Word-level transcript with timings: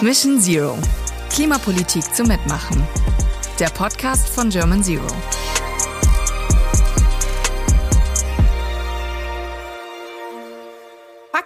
Mission 0.00 0.40
Zero. 0.40 0.78
Klimapolitik 1.28 2.02
zum 2.14 2.28
Mitmachen. 2.28 2.82
Der 3.60 3.68
Podcast 3.68 4.30
von 4.30 4.48
German 4.48 4.82
Zero. 4.82 5.04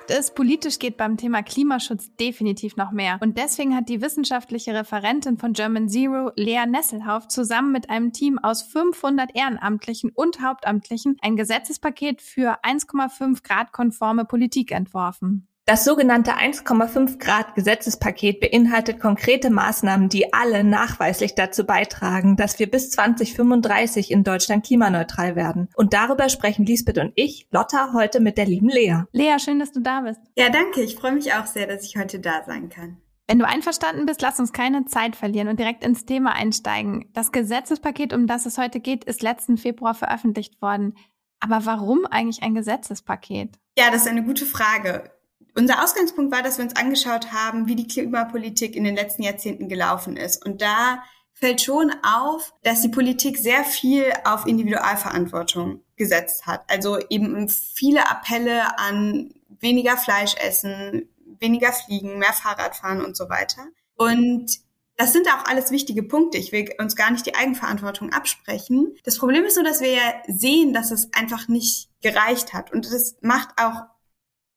Fakt 0.09 0.21
ist, 0.21 0.35
politisch 0.35 0.79
geht 0.79 0.97
beim 0.97 1.17
Thema 1.19 1.43
Klimaschutz 1.43 2.15
definitiv 2.17 2.77
noch 2.77 2.93
mehr. 2.93 3.19
Und 3.21 3.37
deswegen 3.37 3.77
hat 3.77 3.89
die 3.91 4.01
wissenschaftliche 4.01 4.73
Referentin 4.73 5.37
von 5.37 5.53
German 5.53 5.89
Zero, 5.89 6.31
Lea 6.35 6.65
Nesselhauf, 6.67 7.29
zusammen 7.29 7.73
mit 7.73 7.91
einem 7.91 8.13
Team 8.13 8.39
aus 8.39 8.63
500 8.63 9.35
Ehrenamtlichen 9.35 10.11
und 10.15 10.41
Hauptamtlichen 10.41 11.17
ein 11.21 11.37
Gesetzespaket 11.37 12.23
für 12.23 12.65
1,5 12.65 13.43
Grad 13.43 13.73
konforme 13.73 14.25
Politik 14.25 14.73
entworfen. 14.73 15.47
Das 15.69 15.85
sogenannte 15.85 16.33
1,5 16.33 17.19
Grad 17.19 17.55
Gesetzespaket 17.55 18.41
beinhaltet 18.41 19.01
konkrete 19.01 19.51
Maßnahmen, 19.51 20.09
die 20.09 20.33
alle 20.33 20.65
nachweislich 20.65 21.35
dazu 21.35 21.67
beitragen, 21.67 22.37
dass 22.37 22.59
wir 22.59 22.71
bis 22.71 22.91
2035 22.93 24.11
in 24.11 24.25
Deutschland 24.25 24.65
klimaneutral 24.65 25.37
werden. 25.37 25.69
Und 25.77 25.93
darüber 25.93 26.31
sprechen 26.31 26.65
Lisbeth 26.65 26.97
und 26.97 27.13
ich, 27.17 27.49
Lotta, 27.51 27.93
heute 27.93 28.21
mit 28.21 28.39
der 28.39 28.47
lieben 28.47 28.71
Lea. 28.71 29.03
Lea, 29.13 29.39
schön, 29.39 29.59
dass 29.59 29.71
du 29.71 29.81
da 29.81 30.01
bist. 30.01 30.21
Ja, 30.39 30.49
danke. 30.49 30.81
Ich 30.81 30.97
freue 30.97 31.13
mich 31.13 31.35
auch 31.35 31.45
sehr, 31.45 31.67
dass 31.67 31.85
ich 31.85 31.99
heute 31.99 32.19
da 32.19 32.45
sein 32.47 32.71
kann. 32.71 32.97
Wenn 33.27 33.39
du 33.39 33.47
einverstanden 33.47 34.07
bist, 34.07 34.23
lass 34.23 34.41
uns 34.41 34.55
keine 34.55 34.87
Zeit 34.87 35.17
verlieren 35.17 35.49
und 35.49 35.61
direkt 35.61 35.85
ins 35.85 36.07
Thema 36.07 36.33
einsteigen. 36.33 37.11
Das 37.13 37.31
Gesetzespaket, 37.31 38.15
um 38.15 38.27
das 38.27 38.47
es 38.47 38.57
heute 38.57 38.81
geht, 38.81 39.05
ist 39.05 39.21
letzten 39.21 39.59
Februar 39.59 39.93
veröffentlicht 39.93 40.63
worden. 40.63 40.95
Aber 41.41 41.67
warum 41.67 42.07
eigentlich 42.07 42.43
ein 42.43 42.55
Gesetzespaket? 42.55 43.59
Ja, 43.79 43.91
das 43.91 44.07
ist 44.07 44.09
eine 44.09 44.25
gute 44.25 44.47
Frage. 44.47 45.11
Unser 45.59 45.83
Ausgangspunkt 45.83 46.33
war, 46.33 46.45
dass 46.45 46.59
wir 46.59 46.65
uns 46.65 46.77
angeschaut 46.77 47.33
haben, 47.33 47.67
wie 47.67 47.75
die 47.75 47.89
Klimapolitik 47.89 48.77
in 48.77 48.85
den 48.85 48.95
letzten 48.95 49.25
Jahrzehnten 49.25 49.69
gelaufen 49.69 50.17
ist. 50.17 50.47
Und 50.47 50.63
da 50.63 51.03
fällt 51.33 51.61
schon 51.61 51.93
auf, 52.05 52.55
dass 52.63 52.81
die 52.81 52.89
Politik 52.89 53.39
sehr 53.39 53.65
viel 53.65 54.05
auf 54.25 54.47
Individualverantwortung 54.47 55.81
gesetzt 55.97 56.47
hat. 56.47 56.63
Also 56.69 57.01
eben 57.11 57.49
viele 57.49 58.09
Appelle 58.09 58.79
an 58.79 59.35
weniger 59.59 59.97
Fleisch 59.97 60.37
essen, 60.37 61.09
weniger 61.41 61.73
fliegen, 61.73 62.21
mehr 62.21 62.33
Fahrrad 62.33 62.77
fahren 62.77 63.05
und 63.05 63.17
so 63.17 63.29
weiter. 63.29 63.67
Und 63.97 64.61
das 64.97 65.13
sind 65.13 65.27
auch 65.27 65.45
alles 65.47 65.73
wichtige 65.73 66.05
Punkte. 66.05 66.39
Ich 66.39 66.53
will 66.53 66.73
uns 66.79 66.95
gar 66.95 67.11
nicht 67.11 67.27
die 67.27 67.35
Eigenverantwortung 67.35 68.13
absprechen. 68.13 68.95
Das 69.03 69.19
Problem 69.19 69.43
ist 69.43 69.57
nur, 69.57 69.65
dass 69.65 69.81
wir 69.81 69.91
ja 69.91 70.23
sehen, 70.29 70.73
dass 70.73 70.93
es 70.93 71.13
einfach 71.15 71.49
nicht 71.49 71.89
gereicht 72.01 72.55
hat. 72.55 72.73
Und 72.73 72.87
das 72.93 73.17
macht 73.23 73.49
auch 73.61 73.98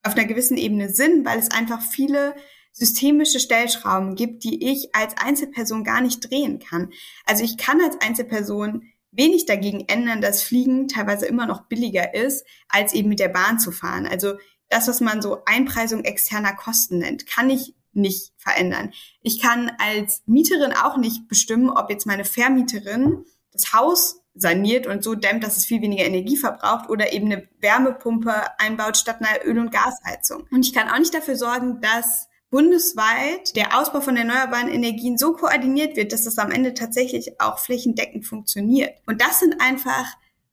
auf 0.03 0.15
einer 0.15 0.25
gewissen 0.25 0.57
Ebene 0.57 0.89
Sinn, 0.89 1.25
weil 1.25 1.39
es 1.39 1.51
einfach 1.51 1.81
viele 1.81 2.35
systemische 2.73 3.39
Stellschrauben 3.39 4.15
gibt, 4.15 4.43
die 4.43 4.71
ich 4.71 4.95
als 4.95 5.15
Einzelperson 5.17 5.83
gar 5.83 6.01
nicht 6.01 6.29
drehen 6.29 6.59
kann. 6.59 6.91
Also 7.25 7.43
ich 7.43 7.57
kann 7.57 7.81
als 7.81 7.99
Einzelperson 8.01 8.83
wenig 9.11 9.45
dagegen 9.45 9.85
ändern, 9.87 10.21
dass 10.21 10.41
Fliegen 10.41 10.87
teilweise 10.87 11.25
immer 11.25 11.45
noch 11.45 11.67
billiger 11.67 12.13
ist, 12.13 12.45
als 12.69 12.93
eben 12.93 13.09
mit 13.09 13.19
der 13.19 13.27
Bahn 13.27 13.59
zu 13.59 13.71
fahren. 13.71 14.07
Also 14.07 14.35
das, 14.69 14.87
was 14.87 15.01
man 15.01 15.21
so 15.21 15.43
Einpreisung 15.45 16.05
externer 16.05 16.55
Kosten 16.55 16.99
nennt, 16.99 17.27
kann 17.27 17.49
ich 17.49 17.75
nicht 17.93 18.31
verändern. 18.37 18.93
Ich 19.21 19.41
kann 19.41 19.69
als 19.77 20.23
Mieterin 20.25 20.71
auch 20.71 20.95
nicht 20.95 21.27
bestimmen, 21.27 21.69
ob 21.69 21.89
jetzt 21.89 22.07
meine 22.07 22.23
Vermieterin 22.23 23.25
das 23.51 23.73
Haus 23.73 24.20
saniert 24.33 24.87
und 24.87 25.03
so 25.03 25.15
dämmt, 25.15 25.43
dass 25.43 25.57
es 25.57 25.65
viel 25.65 25.81
weniger 25.81 26.05
Energie 26.05 26.37
verbraucht 26.37 26.89
oder 26.89 27.13
eben 27.13 27.31
eine 27.31 27.47
Wärmepumpe 27.59 28.33
einbaut 28.59 28.97
statt 28.97 29.17
einer 29.19 29.45
Öl- 29.45 29.59
und 29.59 29.71
Gasheizung. 29.71 30.47
Und 30.51 30.65
ich 30.65 30.73
kann 30.73 30.89
auch 30.89 30.99
nicht 30.99 31.13
dafür 31.13 31.35
sorgen, 31.35 31.81
dass 31.81 32.29
bundesweit 32.49 33.55
der 33.55 33.79
Ausbau 33.79 34.01
von 34.01 34.17
erneuerbaren 34.17 34.69
Energien 34.69 35.17
so 35.17 35.33
koordiniert 35.33 35.95
wird, 35.95 36.11
dass 36.11 36.23
das 36.23 36.37
am 36.37 36.51
Ende 36.51 36.73
tatsächlich 36.73 37.39
auch 37.41 37.59
flächendeckend 37.59 38.25
funktioniert. 38.25 38.93
Und 39.05 39.21
das 39.21 39.39
sind 39.39 39.61
einfach 39.61 40.05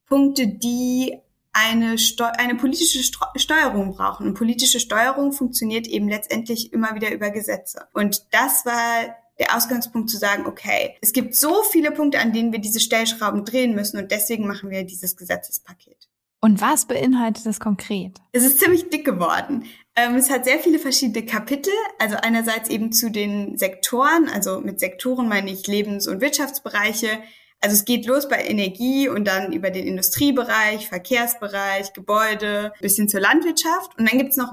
Punkte, 0.06 0.46
die 0.46 1.18
eine, 1.52 1.98
Steu 1.98 2.26
eine 2.26 2.54
politische 2.54 3.02
Steu 3.02 3.26
Steuerung 3.36 3.94
brauchen. 3.94 4.28
Und 4.28 4.34
politische 4.34 4.80
Steuerung 4.80 5.32
funktioniert 5.32 5.86
eben 5.86 6.08
letztendlich 6.08 6.72
immer 6.72 6.94
wieder 6.94 7.12
über 7.12 7.30
Gesetze. 7.30 7.88
Und 7.92 8.32
das 8.32 8.64
war 8.64 9.16
der 9.38 9.56
Ausgangspunkt 9.56 10.10
zu 10.10 10.16
sagen, 10.16 10.46
okay, 10.46 10.96
es 11.00 11.12
gibt 11.12 11.34
so 11.34 11.62
viele 11.62 11.90
Punkte, 11.90 12.18
an 12.18 12.32
denen 12.32 12.52
wir 12.52 12.60
diese 12.60 12.80
Stellschrauben 12.80 13.44
drehen 13.44 13.74
müssen 13.74 13.98
und 13.98 14.10
deswegen 14.10 14.46
machen 14.46 14.70
wir 14.70 14.84
dieses 14.84 15.16
Gesetzespaket. 15.16 16.08
Und 16.40 16.60
was 16.60 16.86
beinhaltet 16.86 17.46
es 17.46 17.58
konkret? 17.58 18.18
Es 18.32 18.44
ist 18.44 18.60
ziemlich 18.60 18.90
dick 18.90 19.04
geworden. 19.04 19.64
Ähm, 19.96 20.14
es 20.14 20.30
hat 20.30 20.44
sehr 20.44 20.60
viele 20.60 20.78
verschiedene 20.78 21.26
Kapitel. 21.26 21.72
Also 21.98 22.16
einerseits 22.16 22.68
eben 22.68 22.92
zu 22.92 23.10
den 23.10 23.58
Sektoren. 23.58 24.28
Also 24.28 24.60
mit 24.60 24.78
Sektoren 24.78 25.28
meine 25.28 25.50
ich 25.50 25.66
Lebens- 25.66 26.06
und 26.06 26.20
Wirtschaftsbereiche. 26.20 27.08
Also 27.60 27.74
es 27.74 27.84
geht 27.84 28.06
los 28.06 28.28
bei 28.28 28.44
Energie 28.44 29.08
und 29.08 29.24
dann 29.24 29.52
über 29.52 29.70
den 29.70 29.84
Industriebereich, 29.84 30.88
Verkehrsbereich, 30.88 31.92
Gebäude, 31.92 32.72
bis 32.80 32.94
hin 32.94 33.08
zur 33.08 33.20
Landwirtschaft. 33.20 33.98
Und 33.98 34.08
dann 34.08 34.18
gibt's 34.18 34.36
noch 34.36 34.52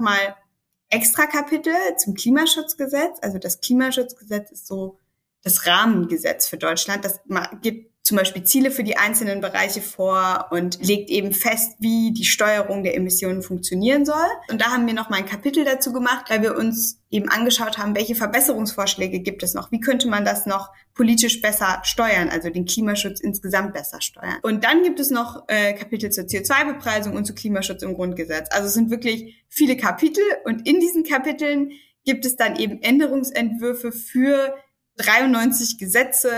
mal 0.90 0.96
extra 0.96 1.26
Kapitel 1.26 1.74
zum 1.98 2.14
Klimaschutzgesetz. 2.14 3.18
Also 3.22 3.38
das 3.38 3.60
Klimaschutzgesetz 3.60 4.50
ist 4.52 4.66
so 4.66 4.98
das 5.42 5.66
Rahmengesetz 5.66 6.48
für 6.48 6.58
Deutschland. 6.58 7.04
Das 7.04 7.20
gibt 7.62 7.92
zum 8.06 8.16
Beispiel 8.16 8.44
Ziele 8.44 8.70
für 8.70 8.84
die 8.84 8.96
einzelnen 8.96 9.40
Bereiche 9.40 9.80
vor 9.80 10.46
und 10.52 10.78
legt 10.80 11.10
eben 11.10 11.32
fest, 11.32 11.74
wie 11.80 12.12
die 12.12 12.24
Steuerung 12.24 12.84
der 12.84 12.94
Emissionen 12.94 13.42
funktionieren 13.42 14.04
soll. 14.04 14.28
Und 14.48 14.60
da 14.60 14.66
haben 14.66 14.86
wir 14.86 14.94
noch 14.94 15.10
mal 15.10 15.16
ein 15.16 15.26
Kapitel 15.26 15.64
dazu 15.64 15.92
gemacht, 15.92 16.26
weil 16.28 16.40
wir 16.40 16.56
uns 16.56 17.02
eben 17.10 17.28
angeschaut 17.28 17.78
haben, 17.78 17.96
welche 17.96 18.14
Verbesserungsvorschläge 18.14 19.18
gibt 19.18 19.42
es 19.42 19.54
noch? 19.54 19.72
Wie 19.72 19.80
könnte 19.80 20.06
man 20.06 20.24
das 20.24 20.46
noch 20.46 20.70
politisch 20.94 21.42
besser 21.42 21.80
steuern, 21.82 22.28
also 22.28 22.48
den 22.48 22.64
Klimaschutz 22.64 23.18
insgesamt 23.18 23.74
besser 23.74 24.00
steuern? 24.00 24.38
Und 24.42 24.62
dann 24.62 24.84
gibt 24.84 25.00
es 25.00 25.10
noch 25.10 25.42
äh, 25.48 25.72
Kapitel 25.72 26.10
zur 26.10 26.26
CO2-Bepreisung 26.26 27.16
und 27.16 27.24
zu 27.24 27.34
Klimaschutz 27.34 27.82
im 27.82 27.94
Grundgesetz. 27.94 28.46
Also 28.52 28.68
es 28.68 28.74
sind 28.74 28.90
wirklich 28.90 29.44
viele 29.48 29.76
Kapitel 29.76 30.22
und 30.44 30.64
in 30.68 30.78
diesen 30.78 31.02
Kapiteln 31.02 31.72
gibt 32.04 32.24
es 32.24 32.36
dann 32.36 32.54
eben 32.54 32.80
Änderungsentwürfe 32.82 33.90
für 33.90 34.54
93 34.96 35.78
Gesetze, 35.78 36.32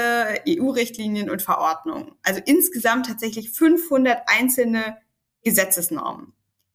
EU-Richtlinien 0.48 1.30
und 1.30 1.42
Verordnungen. 1.42 2.12
Also 2.22 2.40
insgesamt 2.44 3.06
tatsächlich 3.06 3.50
500 3.50 4.22
einzelne 4.26 4.98
Gesetzesnormen, 5.44 6.32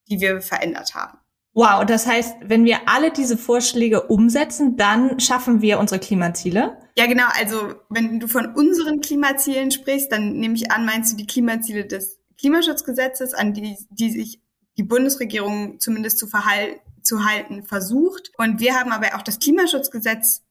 die 0.09 0.21
wir 0.21 0.41
verändert 0.41 0.95
haben. 0.95 1.17
Wow, 1.55 1.85
das 1.85 2.07
heißt, 2.07 2.37
wenn 2.41 2.65
wir 2.65 2.89
alle 2.89 3.11
diese 3.11 3.37
Vorschläge 3.37 4.03
umsetzen, 4.03 4.75
dann 4.75 5.19
schaffen 5.19 5.61
wir 5.61 5.77
unsere 5.77 5.99
Klimaziele? 5.99 6.77
Ja, 6.97 7.05
genau. 7.05 7.25
Also 7.39 7.75
wenn 7.89 8.19
du 8.19 8.27
von 8.27 8.55
unseren 8.55 9.01
Klimazielen 9.01 9.69
sprichst, 9.69 10.11
dann 10.11 10.33
nehme 10.39 10.55
ich 10.55 10.71
an, 10.71 10.85
meinst 10.85 11.13
du 11.13 11.17
die 11.17 11.27
Klimaziele 11.27 11.85
des 11.85 12.19
Klimaschutzgesetzes, 12.39 13.35
an 13.35 13.53
die, 13.53 13.77
die 13.91 14.09
sich 14.09 14.41
die 14.77 14.83
Bundesregierung 14.83 15.79
zumindest 15.79 16.17
zu, 16.17 16.25
verhalten, 16.25 16.79
zu 17.03 17.23
halten 17.23 17.63
versucht. 17.63 18.31
Und 18.37 18.59
wir 18.59 18.73
haben 18.73 18.91
aber 18.91 19.15
auch 19.15 19.21
das 19.21 19.37
Klimaschutzgesetz 19.37 20.41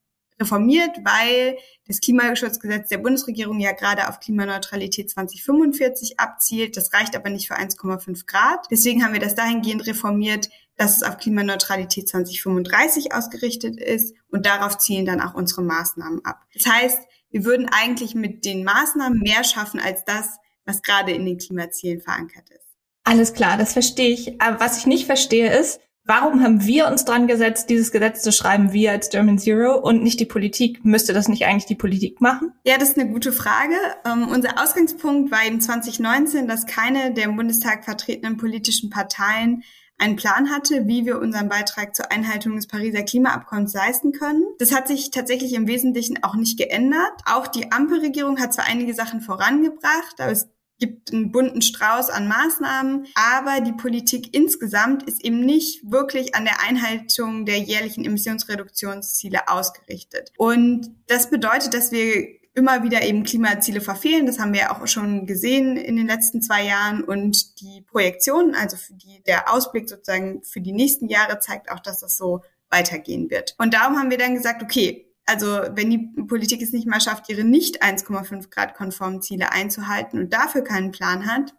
reformiert, 0.43 0.99
weil 1.05 1.57
das 1.87 2.01
Klimaschutzgesetz 2.01 2.89
der 2.89 2.99
Bundesregierung 2.99 3.59
ja 3.61 3.73
gerade 3.73 4.09
auf 4.09 4.21
Klimaneutralität 4.21 5.11
2045 5.11 6.21
abzielt. 6.21 6.77
Das 6.77 6.93
reicht 6.93 7.17
aber 7.17 7.31
nicht 7.31 7.49
für 7.49 7.57
1,5 7.57 8.27
Grad. 8.27 8.67
Deswegen 8.71 9.05
haben 9.05 9.13
wir 9.13 9.21
das 9.21 9.35
dahingehend 9.35 9.87
reformiert, 9.87 10.51
dass 10.77 10.97
es 10.97 11.03
auf 11.03 11.19
Klimaneutralität 11.19 12.09
2035 12.09 13.15
ausgerichtet 13.15 13.81
ist 13.81 14.15
und 14.31 14.47
darauf 14.47 14.79
zielen 14.79 15.07
dann 15.07 15.21
auch 15.21 15.35
unsere 15.35 15.63
Maßnahmen 15.63 16.25
ab. 16.25 16.41
Das 16.55 16.67
heißt, 16.67 16.99
wir 17.31 17.45
würden 17.45 17.69
eigentlich 17.71 18.15
mit 18.15 18.45
den 18.45 18.65
Maßnahmen 18.65 19.19
mehr 19.19 19.45
schaffen 19.45 19.81
als 19.81 20.05
das, 20.05 20.37
was 20.65 20.83
gerade 20.83 21.13
in 21.13 21.25
den 21.25 21.39
Klimazielen 21.39 22.01
verankert 22.01 22.51
ist. 22.51 22.61
Alles 23.05 23.33
klar, 23.33 23.57
das 23.57 23.73
verstehe 23.73 24.11
ich. 24.11 24.41
Aber 24.41 24.61
was 24.61 24.79
ich 24.79 24.87
nicht 24.87 25.07
verstehe 25.07 25.59
ist, 25.59 25.81
Warum 26.05 26.43
haben 26.43 26.65
wir 26.67 26.89
uns 26.89 27.05
dran 27.05 27.29
gesetzt, 27.29 27.71
dieses 27.71 27.93
Gesetz 27.93 28.23
zu 28.23 28.33
schreiben, 28.33 28.73
wir 28.73 28.91
als 28.91 29.09
German 29.11 29.39
Zero 29.39 29.79
und 29.79 30.03
nicht 30.03 30.19
die 30.19 30.27
Politik? 30.27 30.85
Müsste 30.85 31.13
das 31.13 31.29
nicht 31.29 31.47
eigentlich 31.47 31.67
die 31.67 31.77
Politik 31.77 32.21
machen? 32.21 32.53
Ja, 32.65 32.77
das 32.77 32.91
ist 32.91 32.99
eine 32.99 33.09
gute 33.11 33.31
Frage. 33.33 33.77
Ähm, 34.05 34.29
unser 34.29 34.61
Ausgangspunkt 34.61 35.31
war 35.31 35.47
eben 35.47 35.61
2019, 35.61 36.49
dass 36.49 36.67
keine 36.67 37.15
der 37.15 37.25
im 37.25 37.37
Bundestag 37.37 37.85
vertretenen 37.85 38.37
politischen 38.37 38.91
Parteien 38.91 39.63
einen 39.97 40.17
Plan 40.17 40.51
hatte, 40.51 40.89
wie 40.89 41.07
wir 41.07 41.21
unseren 41.21 41.49
Beitrag 41.49 41.95
zur 41.95 42.11
Einhaltung 42.11 42.57
des 42.57 42.67
Pariser 42.67 43.03
Klimaabkommens 43.03 43.73
leisten 43.73 44.11
können. 44.11 44.43
Das 44.59 44.75
hat 44.75 44.89
sich 44.89 45.13
tatsächlich 45.13 45.55
im 45.55 45.69
Wesentlichen 45.69 46.25
auch 46.25 46.35
nicht 46.35 46.59
geändert. 46.59 47.13
Auch 47.27 47.47
die 47.47 47.71
Ampelregierung 47.71 48.41
hat 48.41 48.53
zwar 48.53 48.67
einige 48.67 48.95
Sachen 48.95 49.21
vorangebracht, 49.21 50.17
aber 50.19 50.33
es 50.33 50.49
gibt 50.83 51.13
einen 51.13 51.31
bunten 51.31 51.63
Strauß 51.63 52.11
an 52.11 52.27
Maßnahmen, 52.27 53.07
aber 53.15 53.61
die 53.61 53.73
Politik 53.73 54.35
insgesamt 54.35 55.05
ist 55.05 55.25
eben 55.25 55.39
nicht 55.39 55.89
wirklich 55.89 56.35
an 56.35 56.45
der 56.45 56.61
Einhaltung 56.61 57.47
der 57.47 57.59
jährlichen 57.59 58.05
Emissionsreduktionsziele 58.05 59.47
ausgerichtet. 59.47 60.33
Und 60.39 60.91
das 61.07 61.31
bedeutet, 61.31 61.73
dass 61.73 61.93
wir 61.93 62.27
immer 62.55 62.83
wieder 62.83 63.03
eben 63.03 63.23
Klimaziele 63.23 63.81
verfehlen. 63.81 64.27
Das 64.27 64.41
haben 64.41 64.53
wir 64.53 64.73
auch 64.73 64.85
schon 64.89 65.25
gesehen 65.25 65.77
in 65.77 65.95
den 65.95 66.09
letzten 66.09 66.43
zwei 66.43 66.65
Jahren. 66.65 67.05
Und 67.05 67.61
die 67.61 67.83
Projektion, 67.83 68.57
also 68.57 68.77
für 68.77 68.95
die, 68.95 69.23
der 69.25 69.55
Ausblick 69.55 69.89
sozusagen 69.89 70.43
für 70.43 70.61
die 70.61 70.73
nächsten 70.73 71.09
Jahre 71.09 71.39
zeigt 71.39 71.71
auch, 71.71 71.81
dass 71.81 72.01
das 72.01 72.17
so 72.17 72.43
weitergehen 72.71 73.31
wird. 73.31 73.55
Und 73.59 73.73
darum 73.73 73.97
haben 73.97 74.11
wir 74.11 74.19
dann 74.19 74.35
gesagt, 74.35 74.65
okay, 74.65 75.12
also 75.27 75.47
wenn 75.47 75.91
die 75.91 76.11
Politik 76.27 76.63
es 76.63 76.73
nicht 76.73 76.87
mal 76.87 77.01
schafft, 77.01 77.29
ihre 77.29 77.45
nicht 77.45 77.83
1,5 77.83 78.51
Grad 78.51 78.75
konformen 78.75 79.23
Ziele 79.23 79.53
einzuhalten 79.53 80.19
und 80.19 80.33
dafür 80.33 80.63
keinen 80.63 80.91
Plan 80.91 81.27
hat, 81.27 81.55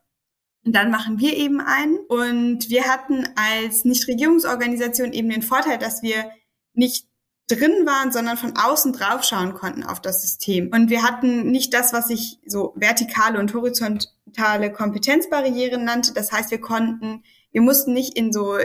dann 0.65 0.91
machen 0.91 1.19
wir 1.19 1.35
eben 1.35 1.59
einen. 1.59 1.97
Und 2.07 2.69
wir 2.69 2.85
hatten 2.85 3.27
als 3.35 3.85
Nichtregierungsorganisation 3.85 5.13
eben 5.13 5.29
den 5.29 5.41
Vorteil, 5.41 5.77
dass 5.77 6.01
wir 6.01 6.31
nicht 6.73 7.07
drin 7.47 7.85
waren, 7.85 8.11
sondern 8.11 8.37
von 8.37 8.55
außen 8.55 8.93
draufschauen 8.93 9.53
konnten 9.53 9.83
auf 9.83 9.99
das 9.99 10.21
System. 10.21 10.71
Und 10.73 10.89
wir 10.89 11.03
hatten 11.03 11.51
nicht 11.51 11.73
das, 11.73 11.91
was 11.91 12.09
ich 12.09 12.39
so 12.45 12.73
vertikale 12.75 13.39
und 13.39 13.53
horizontale 13.53 14.71
Kompetenzbarrieren 14.71 15.83
nannte. 15.83 16.13
Das 16.13 16.31
heißt, 16.31 16.51
wir 16.51 16.61
konnten, 16.61 17.23
wir 17.51 17.61
mussten 17.61 17.93
nicht 17.93 18.17
in 18.17 18.31
so 18.31 18.57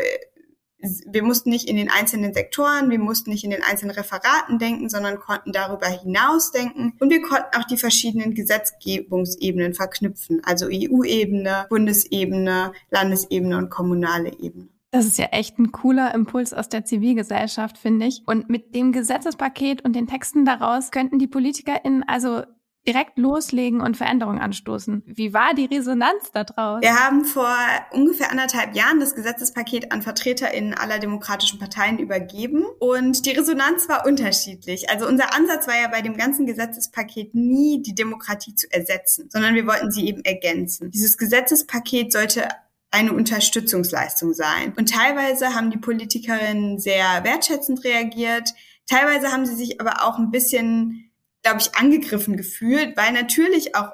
wir 0.80 1.22
mussten 1.22 1.50
nicht 1.50 1.69
in 1.69 1.76
den 1.76 1.90
einzelnen 1.90 2.32
Sektoren, 2.32 2.90
wir 2.90 2.98
mussten 2.98 3.30
nicht 3.30 3.44
in 3.44 3.50
den 3.50 3.62
einzelnen 3.62 3.94
Referaten 3.94 4.58
denken, 4.58 4.88
sondern 4.88 5.19
konnten 5.19 5.52
darüber 5.52 5.86
hinaus 5.86 6.52
denken. 6.52 6.94
Und 7.00 7.10
wir 7.10 7.20
konnten 7.22 7.56
auch 7.56 7.64
die 7.64 7.76
verschiedenen 7.76 8.34
Gesetzgebungsebenen 8.34 9.75
verknüpfen, 9.75 10.40
also 10.44 10.66
EU-Ebene, 10.66 11.66
Bundesebene, 11.69 12.72
Landesebene 12.90 13.58
und 13.58 13.70
kommunale 13.70 14.32
Ebene. 14.38 14.69
Das 14.90 15.04
ist 15.04 15.19
ja 15.19 15.26
echt 15.26 15.58
ein 15.58 15.70
cooler 15.70 16.14
Impuls 16.14 16.54
aus 16.54 16.70
der 16.70 16.84
Zivilgesellschaft, 16.84 17.76
finde 17.76 18.06
ich. 18.06 18.22
Und 18.25 18.48
mit 18.48 18.75
dem 18.75 18.92
Gesetzespaket 18.92 19.84
und 19.84 19.94
den 19.94 20.06
Texten 20.06 20.46
daraus 20.46 20.90
könnten 20.90 21.19
die 21.19 21.26
PolitikerInnen 21.26 22.04
also 22.06 22.42
direkt 22.88 23.19
loslegen 23.19 23.82
und 23.82 23.99
Veränderungen 23.99 24.38
anstoßen. 24.38 25.02
Wie 25.06 25.35
war 25.35 25.52
die 25.55 25.67
Resonanz 25.67 26.32
da 26.32 26.44
draus? 26.44 26.81
Wir 26.81 26.99
haben 26.99 27.25
vor 27.25 27.55
ungefähr 27.93 28.31
anderthalb 28.31 28.75
Jahren 28.75 28.99
das 28.99 29.14
Gesetzespaket 29.14 29.93
an 29.93 30.00
VertreterInnen 30.00 30.73
aller 30.73 30.99
demokratischen 30.99 31.58
Parteien 31.58 31.99
übergeben 31.99 32.64
und 32.79 33.26
die 33.26 33.32
Resonanz 33.32 33.88
war 33.90 34.06
unterschiedlich. 34.06 34.88
Also 34.88 35.06
unser 35.06 35.35
Ansatz 35.35 35.69
war 35.69 35.79
ja 35.79 35.88
bei 35.88 36.00
dem 36.00 36.17
ganzen 36.17 36.46
Gesetzespaket 36.46 37.35
nie 37.35 37.82
die 37.82 37.94
Demokratie 37.94 38.55
zu 38.55 38.67
ersetzen, 38.73 39.29
sondern 39.31 39.55
wir 39.55 39.67
wollten 39.67 39.90
sie 39.90 40.06
eben 40.06 40.25
ergänzen. 40.25 40.90
Dieses 40.90 41.19
Gesetzespaket 41.19 42.11
sollte 42.11 42.49
eine 42.90 43.12
Unterstützungsleistung 43.12 44.32
sein. 44.32 44.73
Und 44.79 44.88
teilweise 44.88 45.55
haben 45.55 45.70
die 45.70 45.76
Politikerinnen 45.76 46.79
sehr 46.79 47.23
wertschätzend 47.23 47.85
reagiert. 47.85 48.55
Teilweise 48.87 49.31
haben 49.31 49.44
sie 49.44 49.55
sich 49.55 49.79
aber 49.79 50.06
auch 50.06 50.19
ein 50.19 50.31
bisschen 50.31 51.07
glaube 51.43 51.61
ich, 51.61 51.75
angegriffen 51.75 52.37
gefühlt, 52.37 52.96
weil 52.96 53.12
natürlich 53.12 53.75
auch 53.75 53.93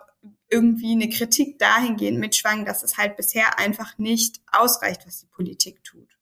irgendwie 0.50 0.92
eine 0.92 1.08
Kritik 1.08 1.58
dahingehend 1.58 2.18
mitschwang, 2.18 2.64
dass 2.64 2.82
es 2.82 2.96
halt 2.96 3.16
bisher 3.16 3.58
einfach 3.58 3.98
nicht 3.98 4.40
ausreicht, 4.52 5.06
was 5.06 5.20
die 5.20 5.26
Politik 5.26 5.82
tut. 5.82 6.16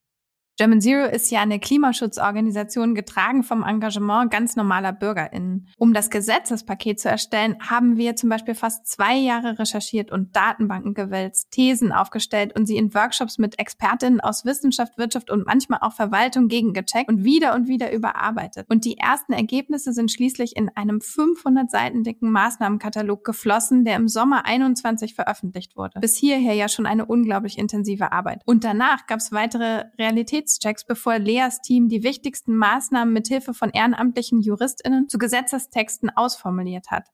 German 0.58 0.82
Zero 0.82 1.06
ist 1.06 1.30
ja 1.30 1.40
eine 1.40 1.58
Klimaschutzorganisation, 1.58 2.94
getragen 2.94 3.42
vom 3.42 3.62
Engagement 3.62 4.30
ganz 4.30 4.54
normaler 4.54 4.92
BürgerInnen. 4.92 5.68
Um 5.78 5.94
das 5.94 6.10
Gesetzespaket 6.10 7.00
zu 7.00 7.08
erstellen, 7.08 7.56
haben 7.58 7.96
wir 7.96 8.16
zum 8.16 8.28
Beispiel 8.28 8.54
fast 8.54 8.86
zwei 8.86 9.16
Jahre 9.16 9.58
recherchiert 9.58 10.12
und 10.12 10.36
Datenbanken 10.36 10.92
gewälzt, 10.92 11.52
Thesen 11.52 11.90
aufgestellt 11.90 12.54
und 12.54 12.66
sie 12.66 12.76
in 12.76 12.92
Workshops 12.92 13.38
mit 13.38 13.58
ExpertInnen 13.58 14.20
aus 14.20 14.44
Wissenschaft, 14.44 14.98
Wirtschaft 14.98 15.30
und 15.30 15.46
manchmal 15.46 15.78
auch 15.80 15.94
Verwaltung 15.94 16.48
gegengecheckt 16.48 17.08
und 17.08 17.24
wieder 17.24 17.54
und 17.54 17.66
wieder 17.66 17.90
überarbeitet. 17.90 18.66
Und 18.68 18.84
die 18.84 18.98
ersten 18.98 19.32
Ergebnisse 19.32 19.94
sind 19.94 20.12
schließlich 20.12 20.54
in 20.54 20.68
einem 20.74 21.00
500 21.00 21.70
Seiten 21.70 22.04
dicken 22.04 22.30
Maßnahmenkatalog 22.30 23.24
geflossen, 23.24 23.86
der 23.86 23.96
im 23.96 24.06
Sommer 24.06 24.44
21 24.44 25.14
veröffentlicht 25.14 25.76
wurde. 25.76 25.98
Bis 26.00 26.18
hierher 26.18 26.52
ja 26.52 26.68
schon 26.68 26.84
eine 26.84 27.06
unglaublich 27.06 27.56
intensive 27.56 28.12
Arbeit. 28.12 28.42
Und 28.44 28.64
danach 28.64 29.06
gab 29.06 29.20
es 29.20 29.32
weitere 29.32 29.84
Realitäten 29.98 30.41
Realitätschecks, 30.42 30.84
bevor 30.84 31.18
Leas 31.18 31.60
Team 31.60 31.88
die 31.88 32.02
wichtigsten 32.02 32.56
Maßnahmen 32.56 33.12
mithilfe 33.12 33.54
von 33.54 33.70
ehrenamtlichen 33.70 34.40
JuristInnen 34.40 35.08
zu 35.08 35.18
Gesetzestexten 35.18 36.10
ausformuliert 36.10 36.90
hat. 36.90 37.08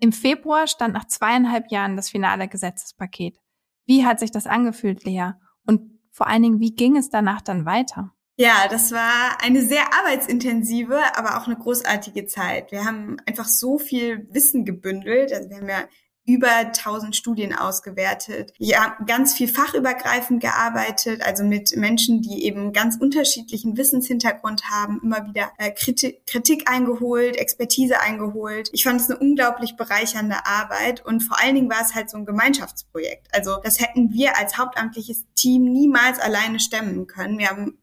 Im 0.00 0.12
Februar 0.12 0.66
stand 0.66 0.94
nach 0.94 1.06
zweieinhalb 1.06 1.70
Jahren 1.70 1.96
das 1.96 2.10
finale 2.10 2.48
Gesetzespaket. 2.48 3.38
Wie 3.86 4.04
hat 4.04 4.20
sich 4.20 4.30
das 4.30 4.46
angefühlt, 4.46 5.04
Lea? 5.04 5.32
Und 5.66 5.98
vor 6.10 6.26
allen 6.26 6.42
Dingen, 6.42 6.60
wie 6.60 6.74
ging 6.74 6.96
es 6.96 7.10
danach 7.10 7.40
dann 7.40 7.64
weiter? 7.64 8.12
Ja, 8.36 8.66
das 8.68 8.90
war 8.90 9.38
eine 9.42 9.62
sehr 9.62 9.94
arbeitsintensive, 9.94 11.00
aber 11.16 11.38
auch 11.38 11.46
eine 11.46 11.56
großartige 11.56 12.26
Zeit. 12.26 12.72
Wir 12.72 12.84
haben 12.84 13.16
einfach 13.26 13.46
so 13.46 13.78
viel 13.78 14.26
Wissen 14.30 14.64
gebündelt. 14.64 15.32
Also 15.32 15.48
wir 15.50 15.58
haben 15.58 15.68
ja 15.68 15.84
über 16.26 16.48
1000 16.50 17.14
Studien 17.14 17.54
ausgewertet. 17.54 18.52
Ja, 18.58 18.96
ganz 19.06 19.34
viel 19.34 19.48
fachübergreifend 19.48 20.40
gearbeitet, 20.40 21.22
also 21.22 21.44
mit 21.44 21.76
Menschen, 21.76 22.22
die 22.22 22.44
eben 22.44 22.72
ganz 22.72 22.96
unterschiedlichen 22.98 23.76
Wissenshintergrund 23.76 24.70
haben, 24.70 25.00
immer 25.02 25.26
wieder 25.26 25.50
äh, 25.58 25.70
Kritik, 25.70 26.26
Kritik 26.26 26.70
eingeholt, 26.70 27.36
Expertise 27.36 28.00
eingeholt. 28.00 28.70
Ich 28.72 28.84
fand 28.84 29.00
es 29.00 29.10
eine 29.10 29.18
unglaublich 29.18 29.76
bereichernde 29.76 30.46
Arbeit 30.46 31.04
und 31.04 31.20
vor 31.22 31.40
allen 31.40 31.54
Dingen 31.54 31.70
war 31.70 31.82
es 31.82 31.94
halt 31.94 32.08
so 32.08 32.16
ein 32.16 32.24
Gemeinschaftsprojekt. 32.24 33.28
Also 33.32 33.58
das 33.62 33.80
hätten 33.80 34.12
wir 34.12 34.38
als 34.38 34.56
hauptamtliches 34.56 35.24
Team 35.34 35.64
niemals 35.64 36.18
alleine 36.20 36.58
stemmen 36.58 37.06
können. 37.06 37.38
Wir 37.38 37.50
haben 37.50 37.78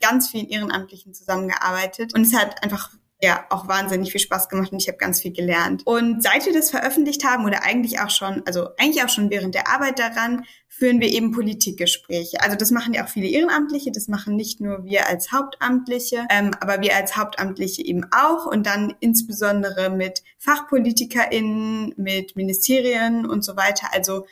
ganz 0.00 0.30
vielen 0.30 0.48
Ehrenamtlichen 0.48 1.14
zusammengearbeitet 1.14 2.14
und 2.14 2.22
es 2.22 2.34
hat 2.34 2.62
einfach 2.62 2.90
ja 3.24 3.44
auch 3.50 3.68
wahnsinnig 3.68 4.12
viel 4.12 4.20
Spaß 4.20 4.48
gemacht 4.48 4.72
und 4.72 4.80
ich 4.80 4.88
habe 4.88 4.98
ganz 4.98 5.20
viel 5.20 5.32
gelernt. 5.32 5.82
Und 5.84 6.22
seit 6.22 6.46
wir 6.46 6.52
das 6.52 6.70
veröffentlicht 6.70 7.24
haben 7.24 7.44
oder 7.44 7.64
eigentlich 7.64 8.00
auch 8.00 8.10
schon, 8.10 8.42
also 8.46 8.68
eigentlich 8.78 9.02
auch 9.04 9.08
schon 9.08 9.30
während 9.30 9.54
der 9.54 9.68
Arbeit 9.68 9.98
daran, 9.98 10.44
führen 10.68 11.00
wir 11.00 11.08
eben 11.08 11.30
Politikgespräche. 11.30 12.40
Also 12.40 12.56
das 12.56 12.70
machen 12.70 12.94
ja 12.94 13.04
auch 13.04 13.08
viele 13.08 13.28
Ehrenamtliche, 13.28 13.92
das 13.92 14.08
machen 14.08 14.36
nicht 14.36 14.60
nur 14.60 14.84
wir 14.84 15.08
als 15.08 15.32
Hauptamtliche, 15.32 16.26
ähm, 16.30 16.50
aber 16.60 16.80
wir 16.80 16.96
als 16.96 17.16
Hauptamtliche 17.16 17.84
eben 17.84 18.06
auch 18.12 18.46
und 18.46 18.66
dann 18.66 18.94
insbesondere 19.00 19.90
mit 19.90 20.22
FachpolitikerInnen, 20.38 21.94
mit 21.96 22.36
Ministerien 22.36 23.26
und 23.26 23.44
so 23.44 23.56
weiter. 23.56 23.88
Also 23.92 24.26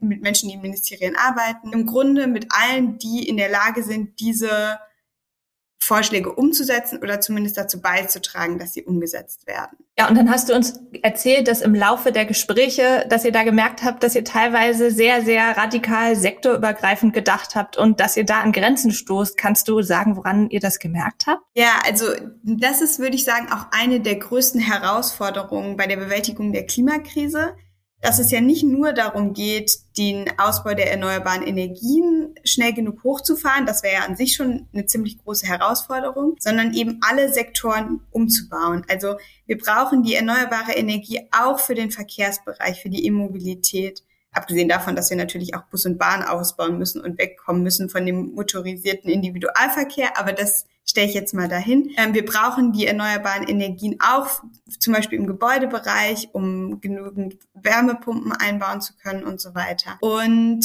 mit 0.00 0.22
Menschen, 0.22 0.48
die 0.48 0.54
in 0.54 0.62
Ministerien 0.62 1.16
arbeiten. 1.16 1.72
Im 1.72 1.86
Grunde 1.86 2.28
mit 2.28 2.46
allen, 2.50 2.98
die 2.98 3.28
in 3.28 3.36
der 3.36 3.48
Lage 3.48 3.82
sind, 3.82 4.20
diese 4.20 4.78
Vorschläge 5.86 6.32
umzusetzen 6.32 6.98
oder 7.02 7.20
zumindest 7.20 7.56
dazu 7.56 7.80
beizutragen, 7.80 8.58
dass 8.58 8.74
sie 8.74 8.82
umgesetzt 8.82 9.46
werden. 9.46 9.78
Ja, 9.98 10.08
und 10.08 10.16
dann 10.16 10.30
hast 10.30 10.48
du 10.48 10.54
uns 10.54 10.80
erzählt, 11.02 11.48
dass 11.48 11.62
im 11.62 11.74
Laufe 11.74 12.12
der 12.12 12.26
Gespräche, 12.26 13.06
dass 13.08 13.24
ihr 13.24 13.32
da 13.32 13.44
gemerkt 13.44 13.82
habt, 13.82 14.02
dass 14.02 14.14
ihr 14.14 14.24
teilweise 14.24 14.90
sehr, 14.90 15.22
sehr 15.22 15.56
radikal 15.56 16.16
sektorübergreifend 16.16 17.14
gedacht 17.14 17.54
habt 17.54 17.78
und 17.78 18.00
dass 18.00 18.16
ihr 18.16 18.24
da 18.24 18.40
an 18.40 18.52
Grenzen 18.52 18.90
stoßt. 18.90 19.38
Kannst 19.38 19.68
du 19.68 19.80
sagen, 19.80 20.16
woran 20.16 20.50
ihr 20.50 20.60
das 20.60 20.78
gemerkt 20.78 21.26
habt? 21.26 21.42
Ja, 21.54 21.78
also 21.86 22.06
das 22.42 22.82
ist, 22.82 22.98
würde 22.98 23.16
ich 23.16 23.24
sagen, 23.24 23.48
auch 23.50 23.66
eine 23.70 24.00
der 24.00 24.16
größten 24.16 24.60
Herausforderungen 24.60 25.76
bei 25.76 25.86
der 25.86 25.96
Bewältigung 25.96 26.52
der 26.52 26.66
Klimakrise 26.66 27.54
dass 28.00 28.18
es 28.18 28.30
ja 28.30 28.40
nicht 28.40 28.62
nur 28.62 28.92
darum 28.92 29.32
geht, 29.32 29.78
den 29.96 30.26
Ausbau 30.38 30.74
der 30.74 30.90
erneuerbaren 30.90 31.42
Energien 31.42 32.34
schnell 32.44 32.72
genug 32.72 33.02
hochzufahren, 33.02 33.66
das 33.66 33.82
wäre 33.82 33.94
ja 33.94 34.00
an 34.04 34.16
sich 34.16 34.34
schon 34.34 34.68
eine 34.72 34.86
ziemlich 34.86 35.18
große 35.24 35.46
Herausforderung, 35.46 36.36
sondern 36.38 36.74
eben 36.74 37.00
alle 37.00 37.32
Sektoren 37.32 38.00
umzubauen. 38.10 38.84
Also 38.88 39.16
wir 39.46 39.58
brauchen 39.58 40.02
die 40.02 40.14
erneuerbare 40.14 40.72
Energie 40.72 41.20
auch 41.32 41.58
für 41.58 41.74
den 41.74 41.90
Verkehrsbereich, 41.90 42.82
für 42.82 42.90
die 42.90 43.06
Immobilität. 43.06 44.02
Abgesehen 44.30 44.68
davon, 44.68 44.94
dass 44.94 45.08
wir 45.08 45.16
natürlich 45.16 45.54
auch 45.54 45.62
Bus 45.64 45.86
und 45.86 45.98
Bahn 45.98 46.22
ausbauen 46.22 46.76
müssen 46.76 47.00
und 47.00 47.18
wegkommen 47.18 47.62
müssen 47.62 47.88
von 47.88 48.04
dem 48.04 48.34
motorisierten 48.34 49.10
Individualverkehr, 49.10 50.18
aber 50.18 50.32
das 50.32 50.66
stelle 50.88 51.08
ich 51.08 51.14
jetzt 51.14 51.34
mal 51.34 51.48
dahin. 51.48 51.92
Ähm, 51.96 52.14
wir 52.14 52.24
brauchen 52.24 52.72
die 52.72 52.86
erneuerbaren 52.86 53.46
Energien 53.46 53.98
auch, 54.00 54.42
zum 54.78 54.92
Beispiel 54.92 55.18
im 55.18 55.26
Gebäudebereich, 55.26 56.30
um 56.32 56.80
genügend 56.80 57.36
Wärmepumpen 57.54 58.32
einbauen 58.32 58.80
zu 58.80 58.94
können 58.96 59.24
und 59.24 59.40
so 59.40 59.54
weiter. 59.54 59.98
Und 60.00 60.64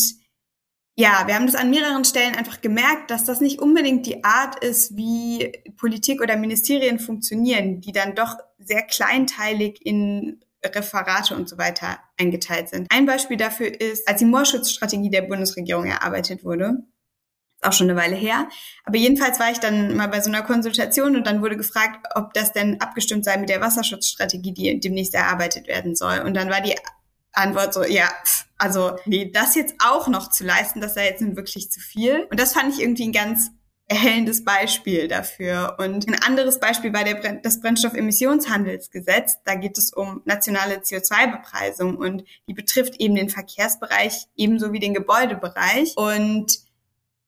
ja, 0.95 1.23
wir 1.25 1.35
haben 1.35 1.47
das 1.47 1.55
an 1.55 1.71
mehreren 1.71 2.05
Stellen 2.05 2.35
einfach 2.35 2.61
gemerkt, 2.61 3.09
dass 3.09 3.25
das 3.25 3.41
nicht 3.41 3.59
unbedingt 3.59 4.05
die 4.05 4.23
Art 4.23 4.63
ist, 4.63 4.95
wie 4.95 5.51
Politik 5.77 6.21
oder 6.21 6.37
Ministerien 6.37 6.99
funktionieren, 6.99 7.81
die 7.81 7.91
dann 7.91 8.13
doch 8.13 8.37
sehr 8.59 8.83
kleinteilig 8.83 9.83
in 9.83 10.41
Referate 10.63 11.35
und 11.35 11.49
so 11.49 11.57
weiter 11.57 11.97
eingeteilt 12.19 12.69
sind. 12.69 12.87
Ein 12.91 13.07
Beispiel 13.07 13.37
dafür 13.37 13.81
ist, 13.81 14.07
als 14.07 14.19
die 14.19 14.25
Moorschutzstrategie 14.25 15.09
der 15.09 15.23
Bundesregierung 15.23 15.85
erarbeitet 15.85 16.43
wurde, 16.43 16.83
auch 17.61 17.73
schon 17.73 17.89
eine 17.89 17.99
Weile 17.99 18.15
her. 18.15 18.49
Aber 18.85 18.97
jedenfalls 18.97 19.39
war 19.39 19.51
ich 19.51 19.59
dann 19.59 19.95
mal 19.95 20.07
bei 20.07 20.21
so 20.21 20.29
einer 20.29 20.41
Konsultation 20.41 21.15
und 21.15 21.27
dann 21.27 21.41
wurde 21.41 21.57
gefragt, 21.57 22.07
ob 22.15 22.33
das 22.33 22.53
denn 22.53 22.81
abgestimmt 22.81 23.25
sei 23.25 23.37
mit 23.37 23.49
der 23.49 23.61
Wasserschutzstrategie, 23.61 24.53
die 24.53 24.79
demnächst 24.79 25.13
erarbeitet 25.13 25.67
werden 25.67 25.95
soll. 25.95 26.19
Und 26.19 26.35
dann 26.35 26.49
war 26.49 26.61
die 26.61 26.75
Antwort 27.33 27.73
so, 27.73 27.83
ja, 27.83 28.09
also 28.57 28.97
nee, 29.05 29.31
das 29.31 29.55
jetzt 29.55 29.75
auch 29.79 30.07
noch 30.07 30.29
zu 30.29 30.43
leisten, 30.43 30.81
das 30.81 30.95
sei 30.95 31.05
jetzt 31.05 31.21
nun 31.21 31.35
wirklich 31.35 31.71
zu 31.71 31.79
viel. 31.79 32.27
Und 32.29 32.39
das 32.39 32.53
fand 32.53 32.73
ich 32.73 32.81
irgendwie 32.81 33.07
ein 33.07 33.13
ganz 33.13 33.51
erhellendes 33.91 34.45
Beispiel 34.45 35.07
dafür. 35.07 35.75
Und 35.77 36.07
ein 36.07 36.15
anderes 36.23 36.59
Beispiel 36.59 36.93
war 36.93 37.03
der, 37.03 37.33
das 37.41 37.59
Brennstoffemissionshandelsgesetz. 37.59 39.39
Da 39.43 39.55
geht 39.55 39.77
es 39.77 39.91
um 39.91 40.21
nationale 40.23 40.77
CO2-Bepreisung 40.77 41.97
und 41.97 42.23
die 42.47 42.53
betrifft 42.53 42.95
eben 42.99 43.15
den 43.15 43.29
Verkehrsbereich 43.29 44.27
ebenso 44.35 44.71
wie 44.71 44.79
den 44.79 44.93
Gebäudebereich. 44.93 45.93
Und 45.97 46.59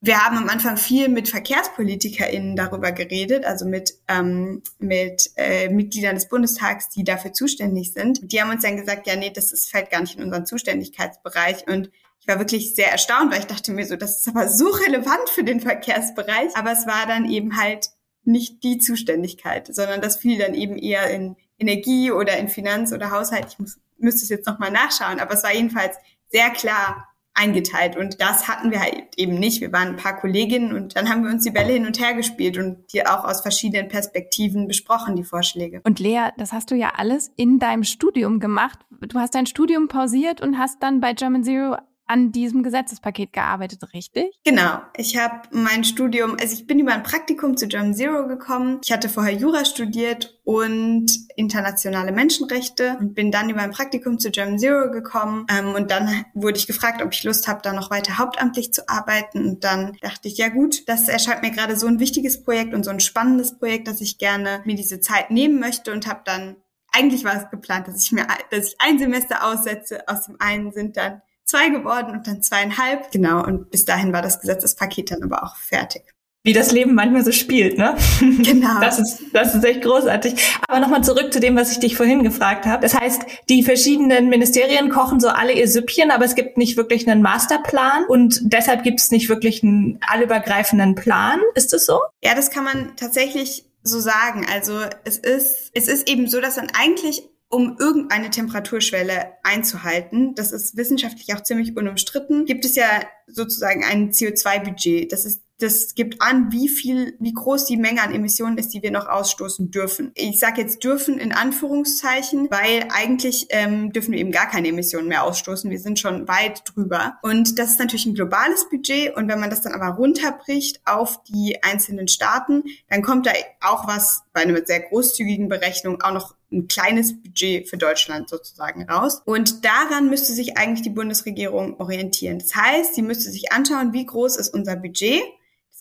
wir 0.06 0.22
haben 0.22 0.36
am 0.36 0.50
Anfang 0.50 0.76
viel 0.76 1.08
mit 1.08 1.30
VerkehrspolitikerInnen 1.30 2.56
darüber 2.56 2.92
geredet, 2.92 3.46
also 3.46 3.64
mit, 3.64 3.94
ähm, 4.06 4.62
mit 4.78 5.30
äh, 5.36 5.70
Mitgliedern 5.70 6.14
des 6.14 6.28
Bundestags, 6.28 6.90
die 6.90 7.04
dafür 7.04 7.32
zuständig 7.32 7.94
sind. 7.94 8.30
Die 8.30 8.40
haben 8.40 8.50
uns 8.50 8.62
dann 8.62 8.76
gesagt, 8.76 9.06
ja, 9.06 9.16
nee, 9.16 9.30
das 9.30 9.50
ist, 9.50 9.70
fällt 9.70 9.90
gar 9.90 10.02
nicht 10.02 10.16
in 10.16 10.22
unseren 10.22 10.44
Zuständigkeitsbereich. 10.44 11.66
Und 11.68 11.90
ich 12.20 12.28
war 12.28 12.38
wirklich 12.38 12.74
sehr 12.74 12.92
erstaunt, 12.92 13.32
weil 13.32 13.40
ich 13.40 13.46
dachte 13.46 13.72
mir 13.72 13.86
so, 13.86 13.96
das 13.96 14.20
ist 14.20 14.28
aber 14.28 14.48
so 14.48 14.68
relevant 14.68 15.30
für 15.30 15.42
den 15.42 15.60
Verkehrsbereich. 15.60 16.54
Aber 16.54 16.72
es 16.72 16.86
war 16.86 17.06
dann 17.06 17.24
eben 17.24 17.56
halt 17.56 17.88
nicht 18.24 18.62
die 18.62 18.78
Zuständigkeit, 18.78 19.74
sondern 19.74 20.02
das 20.02 20.16
fiel 20.16 20.38
dann 20.38 20.52
eben 20.52 20.76
eher 20.76 21.08
in 21.08 21.36
Energie 21.58 22.10
oder 22.10 22.36
in 22.36 22.48
Finanz 22.48 22.92
oder 22.92 23.10
Haushalt. 23.10 23.46
Ich 23.48 23.58
muss, 23.58 23.78
müsste 23.96 24.24
es 24.24 24.28
jetzt 24.28 24.46
nochmal 24.46 24.70
nachschauen, 24.70 25.18
aber 25.18 25.32
es 25.32 25.42
war 25.42 25.54
jedenfalls 25.54 25.96
sehr 26.30 26.50
klar 26.50 27.08
eingeteilt. 27.34 27.96
Und 27.96 28.20
das 28.20 28.48
hatten 28.48 28.70
wir 28.70 28.80
halt 28.80 29.02
eben 29.16 29.34
nicht. 29.34 29.60
Wir 29.60 29.72
waren 29.72 29.88
ein 29.88 29.96
paar 29.96 30.16
Kolleginnen 30.16 30.72
und 30.72 30.96
dann 30.96 31.10
haben 31.10 31.24
wir 31.24 31.30
uns 31.30 31.44
die 31.44 31.50
Bälle 31.50 31.72
hin 31.72 31.86
und 31.86 32.00
her 32.00 32.14
gespielt 32.14 32.56
und 32.56 32.92
die 32.92 33.06
auch 33.06 33.24
aus 33.24 33.42
verschiedenen 33.42 33.88
Perspektiven 33.88 34.68
besprochen, 34.68 35.16
die 35.16 35.24
Vorschläge. 35.24 35.80
Und 35.84 35.98
Lea, 35.98 36.28
das 36.38 36.52
hast 36.52 36.70
du 36.70 36.76
ja 36.76 36.92
alles 36.96 37.32
in 37.36 37.58
deinem 37.58 37.84
Studium 37.84 38.40
gemacht. 38.40 38.78
Du 39.00 39.18
hast 39.18 39.34
dein 39.34 39.46
Studium 39.46 39.88
pausiert 39.88 40.40
und 40.40 40.58
hast 40.58 40.82
dann 40.82 41.00
bei 41.00 41.12
German 41.12 41.44
Zero 41.44 41.76
an 42.06 42.32
diesem 42.32 42.62
Gesetzespaket 42.62 43.32
gearbeitet, 43.32 43.82
richtig? 43.94 44.38
Genau. 44.44 44.80
Ich 44.96 45.16
habe 45.16 45.48
mein 45.50 45.84
Studium, 45.84 46.36
also 46.40 46.54
ich 46.54 46.66
bin 46.66 46.78
über 46.78 46.92
ein 46.92 47.02
Praktikum 47.02 47.56
zu 47.56 47.66
German 47.66 47.94
Zero 47.94 48.26
gekommen. 48.26 48.80
Ich 48.84 48.92
hatte 48.92 49.08
vorher 49.08 49.34
Jura 49.34 49.64
studiert 49.64 50.38
und 50.44 51.06
internationale 51.36 52.12
Menschenrechte 52.12 52.98
und 53.00 53.14
bin 53.14 53.30
dann 53.30 53.48
über 53.48 53.62
ein 53.62 53.70
Praktikum 53.70 54.18
zu 54.18 54.30
German 54.30 54.58
Zero 54.58 54.90
gekommen. 54.90 55.46
Ähm, 55.50 55.74
und 55.74 55.90
dann 55.90 56.24
wurde 56.34 56.58
ich 56.58 56.66
gefragt, 56.66 57.02
ob 57.02 57.12
ich 57.14 57.24
Lust 57.24 57.48
habe, 57.48 57.60
da 57.62 57.72
noch 57.72 57.90
weiter 57.90 58.18
hauptamtlich 58.18 58.72
zu 58.72 58.88
arbeiten. 58.88 59.46
Und 59.46 59.64
dann 59.64 59.96
dachte 60.02 60.28
ich, 60.28 60.36
ja 60.36 60.50
gut, 60.50 60.86
das 60.88 61.08
erscheint 61.08 61.42
mir 61.42 61.50
gerade 61.50 61.76
so 61.76 61.86
ein 61.86 62.00
wichtiges 62.00 62.42
Projekt 62.42 62.74
und 62.74 62.84
so 62.84 62.90
ein 62.90 63.00
spannendes 63.00 63.58
Projekt, 63.58 63.88
dass 63.88 64.00
ich 64.00 64.18
gerne 64.18 64.60
mir 64.64 64.76
diese 64.76 65.00
Zeit 65.00 65.30
nehmen 65.30 65.58
möchte 65.58 65.92
und 65.92 66.06
habe 66.06 66.20
dann 66.24 66.56
eigentlich 66.94 67.24
war 67.24 67.34
es 67.34 67.50
geplant, 67.50 67.88
dass 67.88 68.04
ich 68.04 68.12
mir, 68.12 68.26
dass 68.50 68.68
ich 68.68 68.76
ein 68.78 69.00
Semester 69.00 69.44
aussetze. 69.44 70.06
Aus 70.06 70.26
dem 70.26 70.36
einen 70.38 70.72
sind 70.72 70.96
dann 70.96 71.22
zwei 71.44 71.68
geworden 71.68 72.12
und 72.12 72.26
dann 72.26 72.42
zweieinhalb. 72.42 73.10
Genau, 73.12 73.44
und 73.44 73.70
bis 73.70 73.84
dahin 73.84 74.12
war 74.12 74.22
das 74.22 74.40
Gesetzespaket 74.40 75.10
dann 75.10 75.22
aber 75.22 75.44
auch 75.44 75.56
fertig. 75.56 76.02
Wie 76.46 76.52
das 76.52 76.72
Leben 76.72 76.94
manchmal 76.94 77.24
so 77.24 77.32
spielt, 77.32 77.78
ne? 77.78 77.96
Genau. 78.20 78.68
Das 78.80 78.98
ist, 78.98 79.22
das 79.32 79.54
ist 79.54 79.64
echt 79.64 79.80
großartig. 79.80 80.34
Aber 80.68 80.78
nochmal 80.78 81.02
zurück 81.02 81.32
zu 81.32 81.40
dem, 81.40 81.56
was 81.56 81.72
ich 81.72 81.78
dich 81.78 81.96
vorhin 81.96 82.22
gefragt 82.22 82.66
habe. 82.66 82.82
Das 82.82 82.94
heißt, 82.94 83.22
die 83.48 83.62
verschiedenen 83.62 84.28
Ministerien 84.28 84.90
kochen 84.90 85.20
so 85.20 85.28
alle 85.28 85.52
ihr 85.52 85.66
Süppchen, 85.68 86.10
aber 86.10 86.26
es 86.26 86.34
gibt 86.34 86.58
nicht 86.58 86.76
wirklich 86.76 87.08
einen 87.08 87.22
Masterplan 87.22 88.04
und 88.08 88.40
deshalb 88.42 88.82
gibt 88.82 89.00
es 89.00 89.10
nicht 89.10 89.30
wirklich 89.30 89.62
einen 89.62 89.98
allübergreifenden 90.06 90.96
Plan. 90.96 91.40
Ist 91.54 91.72
das 91.72 91.86
so? 91.86 92.00
Ja, 92.22 92.34
das 92.34 92.50
kann 92.50 92.64
man 92.64 92.94
tatsächlich 92.96 93.64
so 93.82 94.00
sagen. 94.00 94.44
Also 94.52 94.80
es 95.04 95.16
ist, 95.16 95.70
es 95.72 95.88
ist 95.88 96.10
eben 96.10 96.28
so, 96.28 96.42
dass 96.42 96.56
dann 96.56 96.68
eigentlich 96.78 97.22
um 97.54 97.76
irgendeine 97.78 98.30
Temperaturschwelle 98.30 99.34
einzuhalten, 99.44 100.34
das 100.34 100.50
ist 100.50 100.76
wissenschaftlich 100.76 101.34
auch 101.34 101.42
ziemlich 101.42 101.76
unumstritten, 101.76 102.46
gibt 102.46 102.64
es 102.64 102.74
ja 102.74 102.86
sozusagen 103.28 103.84
ein 103.84 104.10
CO2-Budget. 104.10 105.12
Das 105.12 105.24
ist 105.24 105.44
das 105.58 105.94
gibt 105.94 106.20
an, 106.20 106.50
wie 106.50 106.68
viel, 106.68 107.16
wie 107.20 107.32
groß 107.32 107.64
die 107.66 107.76
Menge 107.76 108.02
an 108.02 108.12
Emissionen 108.12 108.58
ist, 108.58 108.74
die 108.74 108.82
wir 108.82 108.90
noch 108.90 109.06
ausstoßen 109.06 109.70
dürfen. 109.70 110.10
Ich 110.14 110.40
sage 110.40 110.60
jetzt 110.60 110.82
dürfen 110.82 111.18
in 111.18 111.32
Anführungszeichen, 111.32 112.48
weil 112.50 112.88
eigentlich 112.90 113.46
ähm, 113.50 113.92
dürfen 113.92 114.12
wir 114.12 114.18
eben 114.18 114.32
gar 114.32 114.48
keine 114.48 114.68
Emissionen 114.68 115.06
mehr 115.06 115.22
ausstoßen. 115.22 115.70
Wir 115.70 115.78
sind 115.78 116.00
schon 116.00 116.26
weit 116.26 116.62
drüber. 116.66 117.18
Und 117.22 117.58
das 117.58 117.70
ist 117.70 117.78
natürlich 117.78 118.06
ein 118.06 118.14
globales 118.14 118.68
Budget. 118.68 119.16
Und 119.16 119.28
wenn 119.28 119.38
man 119.38 119.48
das 119.48 119.62
dann 119.62 119.74
aber 119.74 119.96
runterbricht 119.96 120.80
auf 120.84 121.22
die 121.22 121.62
einzelnen 121.62 122.08
Staaten, 122.08 122.64
dann 122.90 123.02
kommt 123.02 123.26
da 123.26 123.30
auch 123.60 123.86
was 123.86 124.22
bei 124.32 124.40
einer 124.40 124.66
sehr 124.66 124.80
großzügigen 124.80 125.48
Berechnung 125.48 126.02
auch 126.02 126.12
noch 126.12 126.34
ein 126.52 126.68
kleines 126.68 127.20
Budget 127.20 127.68
für 127.68 127.76
Deutschland 127.76 128.28
sozusagen 128.28 128.88
raus. 128.88 129.22
Und 129.24 129.64
daran 129.64 130.08
müsste 130.08 130.32
sich 130.32 130.56
eigentlich 130.56 130.82
die 130.82 130.90
Bundesregierung 130.90 131.80
orientieren. 131.80 132.38
Das 132.38 132.54
heißt, 132.54 132.94
sie 132.94 133.02
müsste 133.02 133.30
sich 133.30 133.52
anschauen, 133.52 133.92
wie 133.92 134.06
groß 134.06 134.36
ist 134.36 134.54
unser 134.54 134.76
Budget 134.76 135.22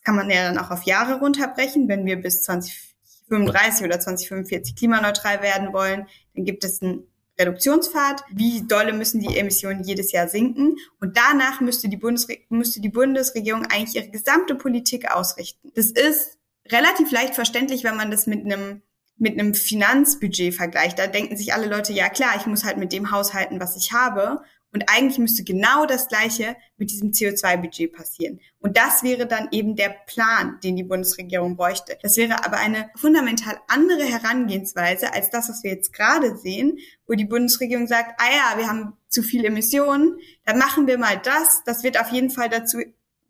kann 0.04 0.16
man 0.16 0.30
ja 0.30 0.52
dann 0.52 0.58
auch 0.58 0.72
auf 0.72 0.84
Jahre 0.84 1.20
runterbrechen. 1.20 1.88
Wenn 1.88 2.06
wir 2.06 2.18
bis 2.18 2.44
2035 2.44 3.86
oder 3.86 4.00
2045 4.00 4.76
klimaneutral 4.76 5.42
werden 5.42 5.74
wollen, 5.74 6.08
dann 6.36 6.46
gibt 6.46 6.64
es 6.64 6.82
einen 6.82 7.08
Reduktionspfad. 7.40 8.24
Wie 8.32 8.68
dolle 8.68 8.94
müssen 8.94 9.22
die 9.22 9.38
Emissionen 9.38 9.84
jedes 9.84 10.12
Jahr 10.12 10.28
sinken? 10.28 10.78
Und 11.00 11.18
danach 11.18 11.62
müsste 11.62 11.90
die, 11.90 11.98
Bundesre 11.98 12.38
müsste 12.50 12.82
die 12.82 12.90
Bundesregierung 12.90 13.66
eigentlich 13.66 13.96
ihre 13.96 14.10
gesamte 14.10 14.56
Politik 14.56 15.12
ausrichten. 15.12 15.72
Das 15.76 15.92
ist 15.92 16.38
relativ 16.70 17.12
leicht 17.12 17.36
verständlich, 17.36 17.84
wenn 17.84 17.98
man 17.98 18.12
das 18.12 18.28
mit 18.28 18.46
einem 18.46 18.82
mit 19.18 19.40
einem 19.40 19.54
Finanzbudget 19.54 20.56
vergleicht. 20.56 21.00
Da 21.00 21.08
denken 21.08 21.38
sich 21.38 21.54
alle 21.54 21.68
Leute, 21.68 21.94
ja 21.94 22.10
klar, 22.10 22.36
ich 22.38 22.46
muss 22.46 22.64
halt 22.64 22.78
mit 22.78 22.92
dem 22.94 23.12
haushalten, 23.12 23.60
was 23.60 23.78
ich 23.78 23.94
habe. 23.94 24.42
Und 24.74 24.90
eigentlich 24.90 25.20
müsste 25.20 25.44
genau 25.44 25.86
das 25.86 26.08
Gleiche 26.08 26.56
mit 26.78 26.90
diesem 26.90 27.12
CO2-Budget 27.12 27.94
passieren. 27.94 28.40
Und 28.60 28.76
das 28.76 29.04
wäre 29.04 29.28
dann 29.28 29.50
eben 29.52 29.76
der 29.76 29.96
Plan, 30.08 30.60
den 30.64 30.76
die 30.76 30.84
Bundesregierung 30.84 31.56
bräuchte. 31.56 31.96
Das 32.02 32.18
wäre 32.18 32.44
aber 32.44 32.58
eine 32.58 32.90
fundamental 32.96 33.60
andere 33.68 34.04
Herangehensweise 34.04 35.14
als 35.14 35.30
das, 35.30 35.48
was 35.48 35.64
wir 35.64 35.72
jetzt 35.72 35.94
gerade 35.94 36.36
sehen, 36.36 36.80
wo 37.06 37.14
die 37.14 37.26
Bundesregierung 37.26 37.86
sagt, 37.86 38.20
ah 38.20 38.32
ja, 38.32 38.58
wir 38.58 38.68
haben 38.68 38.98
zu 39.10 39.22
viel 39.22 39.46
Emissionen, 39.46 40.18
dann 40.44 40.58
machen 40.58 40.88
wir 40.88 40.98
mal 40.98 41.22
das. 41.24 41.64
Das 41.66 41.84
wird 41.84 42.02
auf 42.02 42.12
jeden 42.12 42.32
Fall 42.32 42.50
dazu 42.50 42.80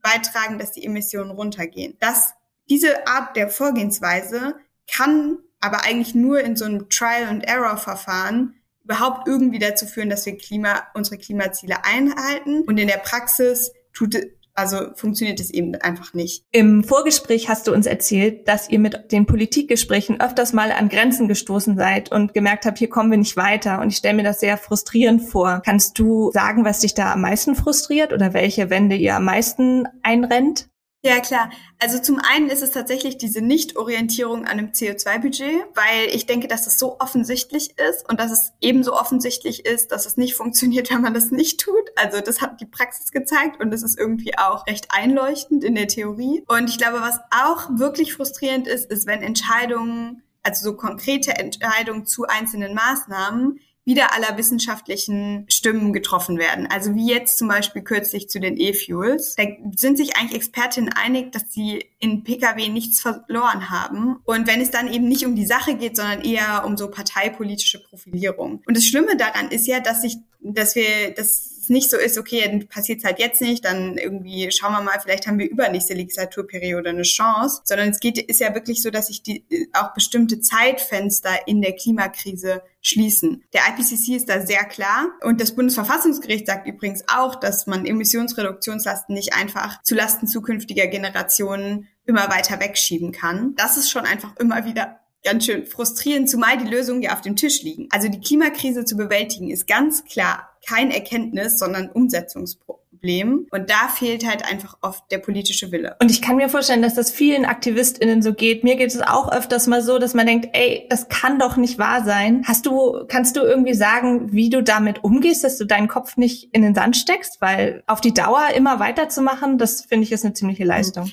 beitragen, 0.01 0.59
dass 0.59 0.71
die 0.71 0.85
Emissionen 0.85 1.31
runtergehen. 1.31 1.97
Das, 1.99 2.35
diese 2.69 3.05
Art 3.05 3.35
der 3.35 3.49
Vorgehensweise 3.49 4.55
kann 4.89 5.39
aber 5.63 5.85
eigentlich 5.85 6.13
nur 6.13 6.41
in 6.41 6.55
so 6.57 6.65
einem 6.65 6.89
Trial-and-Error-Verfahren 6.89 8.55
überhaupt 8.83 9.27
irgendwie 9.27 9.59
dazu 9.59 9.85
führen, 9.85 10.09
dass 10.09 10.25
wir 10.25 10.37
Klima, 10.37 10.83
unsere 10.93 11.17
Klimaziele 11.17 11.85
einhalten. 11.85 12.63
Und 12.63 12.77
in 12.77 12.87
der 12.87 12.97
Praxis 12.97 13.71
tut 13.93 14.17
also 14.55 14.93
funktioniert 14.93 15.39
es 15.39 15.49
eben 15.49 15.73
einfach 15.75 16.13
nicht. 16.13 16.45
Im 16.51 16.83
Vorgespräch 16.83 17.49
hast 17.49 17.65
du 17.65 17.73
uns 17.73 17.87
erzählt, 17.87 18.47
dass 18.47 18.69
ihr 18.69 18.77
mit 18.77 19.11
den 19.11 19.25
Politikgesprächen 19.25 20.21
öfters 20.21 20.53
mal 20.53 20.71
an 20.71 20.89
Grenzen 20.89 21.27
gestoßen 21.27 21.75
seid 21.75 22.11
und 22.11 22.35
gemerkt 22.35 22.65
habt, 22.65 22.77
hier 22.77 22.89
kommen 22.89 23.09
wir 23.09 23.17
nicht 23.17 23.35
weiter. 23.35 23.81
Und 23.81 23.89
ich 23.89 23.97
stelle 23.97 24.17
mir 24.17 24.23
das 24.23 24.41
sehr 24.41 24.57
frustrierend 24.57 25.23
vor. 25.23 25.63
Kannst 25.65 25.97
du 25.97 26.29
sagen, 26.33 26.65
was 26.65 26.81
dich 26.81 26.93
da 26.93 27.13
am 27.13 27.21
meisten 27.21 27.55
frustriert 27.55 28.13
oder 28.13 28.33
welche 28.33 28.69
Wände 28.69 28.95
ihr 28.95 29.15
am 29.15 29.25
meisten 29.25 29.87
einrennt? 30.03 30.67
Ja, 31.05 31.19
klar. 31.19 31.49
Also 31.79 31.99
zum 31.99 32.17
einen 32.17 32.49
ist 32.49 32.63
es 32.63 32.71
tatsächlich 32.71 33.17
diese 33.17 33.41
Nicht-Orientierung 33.41 34.45
an 34.45 34.51
einem 34.51 34.69
CO2-Budget, 34.69 35.65
weil 35.75 36.07
ich 36.13 36.27
denke, 36.27 36.47
dass 36.47 36.65
es 36.65 36.79
so 36.79 36.97
offensichtlich 36.99 37.77
ist 37.77 38.09
und 38.09 38.21
dass 38.21 38.31
es 38.31 38.53
ebenso 38.61 38.93
offensichtlich 38.93 39.65
ist, 39.65 39.91
dass 39.91 40.05
es 40.05 40.15
nicht 40.15 40.35
funktioniert, 40.35 40.89
wenn 40.91 41.01
man 41.01 41.13
das 41.13 41.29
nicht 41.29 41.59
tut. 41.59 41.91
Also 41.97 42.21
das 42.21 42.41
hat 42.41 42.61
die 42.61 42.65
Praxis 42.65 43.11
gezeigt 43.11 43.59
und 43.59 43.69
das 43.71 43.83
ist 43.83 43.99
irgendwie 43.99 44.37
auch 44.37 44.65
recht 44.65 44.87
einleuchtend 44.91 45.65
in 45.65 45.75
der 45.75 45.89
Theorie. 45.89 46.45
Und 46.47 46.69
ich 46.69 46.77
glaube, 46.77 47.01
was 47.01 47.19
auch 47.31 47.67
wirklich 47.77 48.13
frustrierend 48.13 48.69
ist, 48.69 48.89
ist, 48.89 49.05
wenn 49.05 49.21
Entscheidungen, 49.21 50.23
also 50.41 50.71
so 50.71 50.77
konkrete 50.77 51.35
Entscheidungen 51.37 52.05
zu 52.05 52.27
einzelnen 52.27 52.73
Maßnahmen 52.73 53.59
wieder 53.85 54.13
aller 54.13 54.37
wissenschaftlichen 54.37 55.45
Stimmen 55.49 55.91
getroffen 55.91 56.37
werden. 56.37 56.67
Also 56.67 56.95
wie 56.95 57.09
jetzt 57.09 57.37
zum 57.37 57.47
Beispiel 57.47 57.81
kürzlich 57.81 58.29
zu 58.29 58.39
den 58.39 58.57
E-Fuels. 58.57 59.35
Da 59.35 59.43
sind 59.75 59.97
sich 59.97 60.15
eigentlich 60.15 60.35
Expertinnen 60.35 60.93
einig, 60.93 61.31
dass 61.31 61.51
sie 61.51 61.85
in 61.99 62.23
Pkw 62.23 62.69
nichts 62.69 63.01
verloren 63.01 63.69
haben. 63.69 64.17
Und 64.23 64.47
wenn 64.47 64.61
es 64.61 64.71
dann 64.71 64.91
eben 64.91 65.07
nicht 65.07 65.25
um 65.25 65.35
die 65.35 65.45
Sache 65.45 65.75
geht, 65.75 65.97
sondern 65.97 66.21
eher 66.21 66.63
um 66.65 66.77
so 66.77 66.89
parteipolitische 66.89 67.83
Profilierung. 67.83 68.61
Und 68.65 68.77
das 68.77 68.85
Schlimme 68.85 69.17
daran 69.17 69.49
ist 69.49 69.67
ja, 69.67 69.79
dass 69.79 70.01
sich, 70.01 70.17
dass 70.39 70.75
wir, 70.75 71.13
dass 71.15 71.52
es 71.63 71.69
nicht 71.69 71.89
so 71.89 71.97
ist, 71.97 72.17
okay, 72.17 72.43
dann 72.45 72.67
passiert 72.67 72.99
es 72.99 73.05
halt 73.05 73.19
jetzt 73.19 73.41
nicht, 73.41 73.65
dann 73.65 73.97
irgendwie 73.97 74.51
schauen 74.51 74.73
wir 74.73 74.81
mal, 74.81 74.99
vielleicht 75.01 75.27
haben 75.27 75.39
wir 75.39 75.49
übernächste 75.49 75.93
Legislaturperiode 75.93 76.89
eine 76.89 77.03
Chance, 77.03 77.61
sondern 77.63 77.89
es 77.89 77.99
geht, 77.99 78.17
ist 78.17 78.39
ja 78.39 78.53
wirklich 78.53 78.81
so, 78.81 78.89
dass 78.89 79.07
sich 79.07 79.23
die, 79.23 79.45
auch 79.73 79.93
bestimmte 79.93 80.39
Zeitfenster 80.39 81.47
in 81.47 81.61
der 81.61 81.73
Klimakrise 81.73 82.61
schließen. 82.81 83.43
Der 83.53 83.61
IPCC 83.69 84.15
ist 84.15 84.29
da 84.29 84.45
sehr 84.45 84.65
klar 84.65 85.07
und 85.21 85.39
das 85.39 85.55
Bundesverfassungsgericht 85.55 86.47
sagt 86.47 86.67
übrigens 86.67 87.03
auch, 87.07 87.35
dass 87.35 87.65
man 87.65 87.85
Emissionsreduktionslasten 87.85 89.15
nicht 89.15 89.33
einfach 89.33 89.81
zulasten 89.83 90.27
zukünftiger 90.27 90.87
Generationen 90.87 91.87
immer 92.05 92.29
weiter 92.29 92.59
wegschieben 92.59 93.11
kann. 93.11 93.55
Das 93.55 93.77
ist 93.77 93.89
schon 93.89 94.05
einfach 94.05 94.35
immer 94.37 94.65
wieder 94.65 94.99
ganz 95.23 95.45
schön 95.45 95.65
frustrierend, 95.65 96.29
zumal 96.29 96.57
die 96.57 96.69
Lösungen 96.69 97.01
ja 97.01 97.13
auf 97.13 97.21
dem 97.21 97.35
Tisch 97.35 97.63
liegen. 97.63 97.87
Also 97.91 98.09
die 98.09 98.19
Klimakrise 98.19 98.85
zu 98.85 98.97
bewältigen 98.97 99.49
ist 99.49 99.67
ganz 99.67 100.03
klar 100.05 100.49
kein 100.67 100.91
Erkenntnis, 100.91 101.59
sondern 101.59 101.89
Umsetzungsproblem. 101.89 102.83
Problem. 103.03 103.47
Und 103.51 103.69
da 103.69 103.89
fehlt 103.89 104.25
halt 104.25 104.49
einfach 104.49 104.77
oft 104.81 105.03
der 105.11 105.17
politische 105.17 105.73
Wille. 105.73 105.97
Und 105.99 106.09
ich 106.09 106.21
kann 106.21 106.37
mir 106.37 106.47
vorstellen, 106.47 106.81
dass 106.81 106.93
das 106.93 107.11
vielen 107.11 107.43
AktivistInnen 107.43 108.21
so 108.21 108.33
geht. 108.33 108.63
Mir 108.63 108.77
geht 108.77 108.91
es 108.91 109.01
auch 109.01 109.29
öfters 109.29 109.67
mal 109.67 109.81
so, 109.81 109.99
dass 109.99 110.13
man 110.13 110.25
denkt, 110.25 110.49
ey, 110.53 110.87
das 110.89 111.09
kann 111.09 111.37
doch 111.37 111.57
nicht 111.57 111.77
wahr 111.77 112.05
sein. 112.05 112.43
Hast 112.47 112.65
du, 112.65 113.03
kannst 113.09 113.35
du 113.35 113.41
irgendwie 113.41 113.73
sagen, 113.73 114.31
wie 114.31 114.49
du 114.49 114.63
damit 114.63 115.03
umgehst, 115.03 115.43
dass 115.43 115.57
du 115.57 115.65
deinen 115.65 115.89
Kopf 115.89 116.15
nicht 116.15 116.47
in 116.53 116.61
den 116.61 116.75
Sand 116.75 116.95
steckst? 116.95 117.41
Weil 117.41 117.83
auf 117.87 117.99
die 117.99 118.13
Dauer 118.13 118.47
immer 118.55 118.79
weiterzumachen, 118.79 119.57
das 119.57 119.81
finde 119.81 120.05
ich 120.05 120.13
ist 120.13 120.23
eine 120.23 120.33
ziemliche 120.33 120.63
Leistung. 120.63 121.11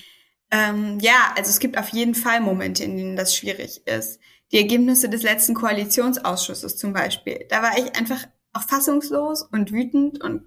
Ähm, 0.50 0.98
ja, 1.00 1.32
also 1.36 1.50
es 1.50 1.60
gibt 1.60 1.78
auf 1.78 1.88
jeden 1.90 2.14
Fall 2.14 2.40
Momente, 2.40 2.84
in 2.84 2.96
denen 2.96 3.16
das 3.16 3.36
schwierig 3.36 3.86
ist. 3.86 4.20
Die 4.52 4.58
Ergebnisse 4.58 5.08
des 5.08 5.22
letzten 5.22 5.54
Koalitionsausschusses 5.54 6.76
zum 6.76 6.92
Beispiel. 6.92 7.46
Da 7.48 7.62
war 7.62 7.78
ich 7.78 7.94
einfach 7.96 8.26
auch 8.52 8.62
fassungslos 8.62 9.42
und 9.42 9.70
wütend 9.70 10.20
und 10.20 10.42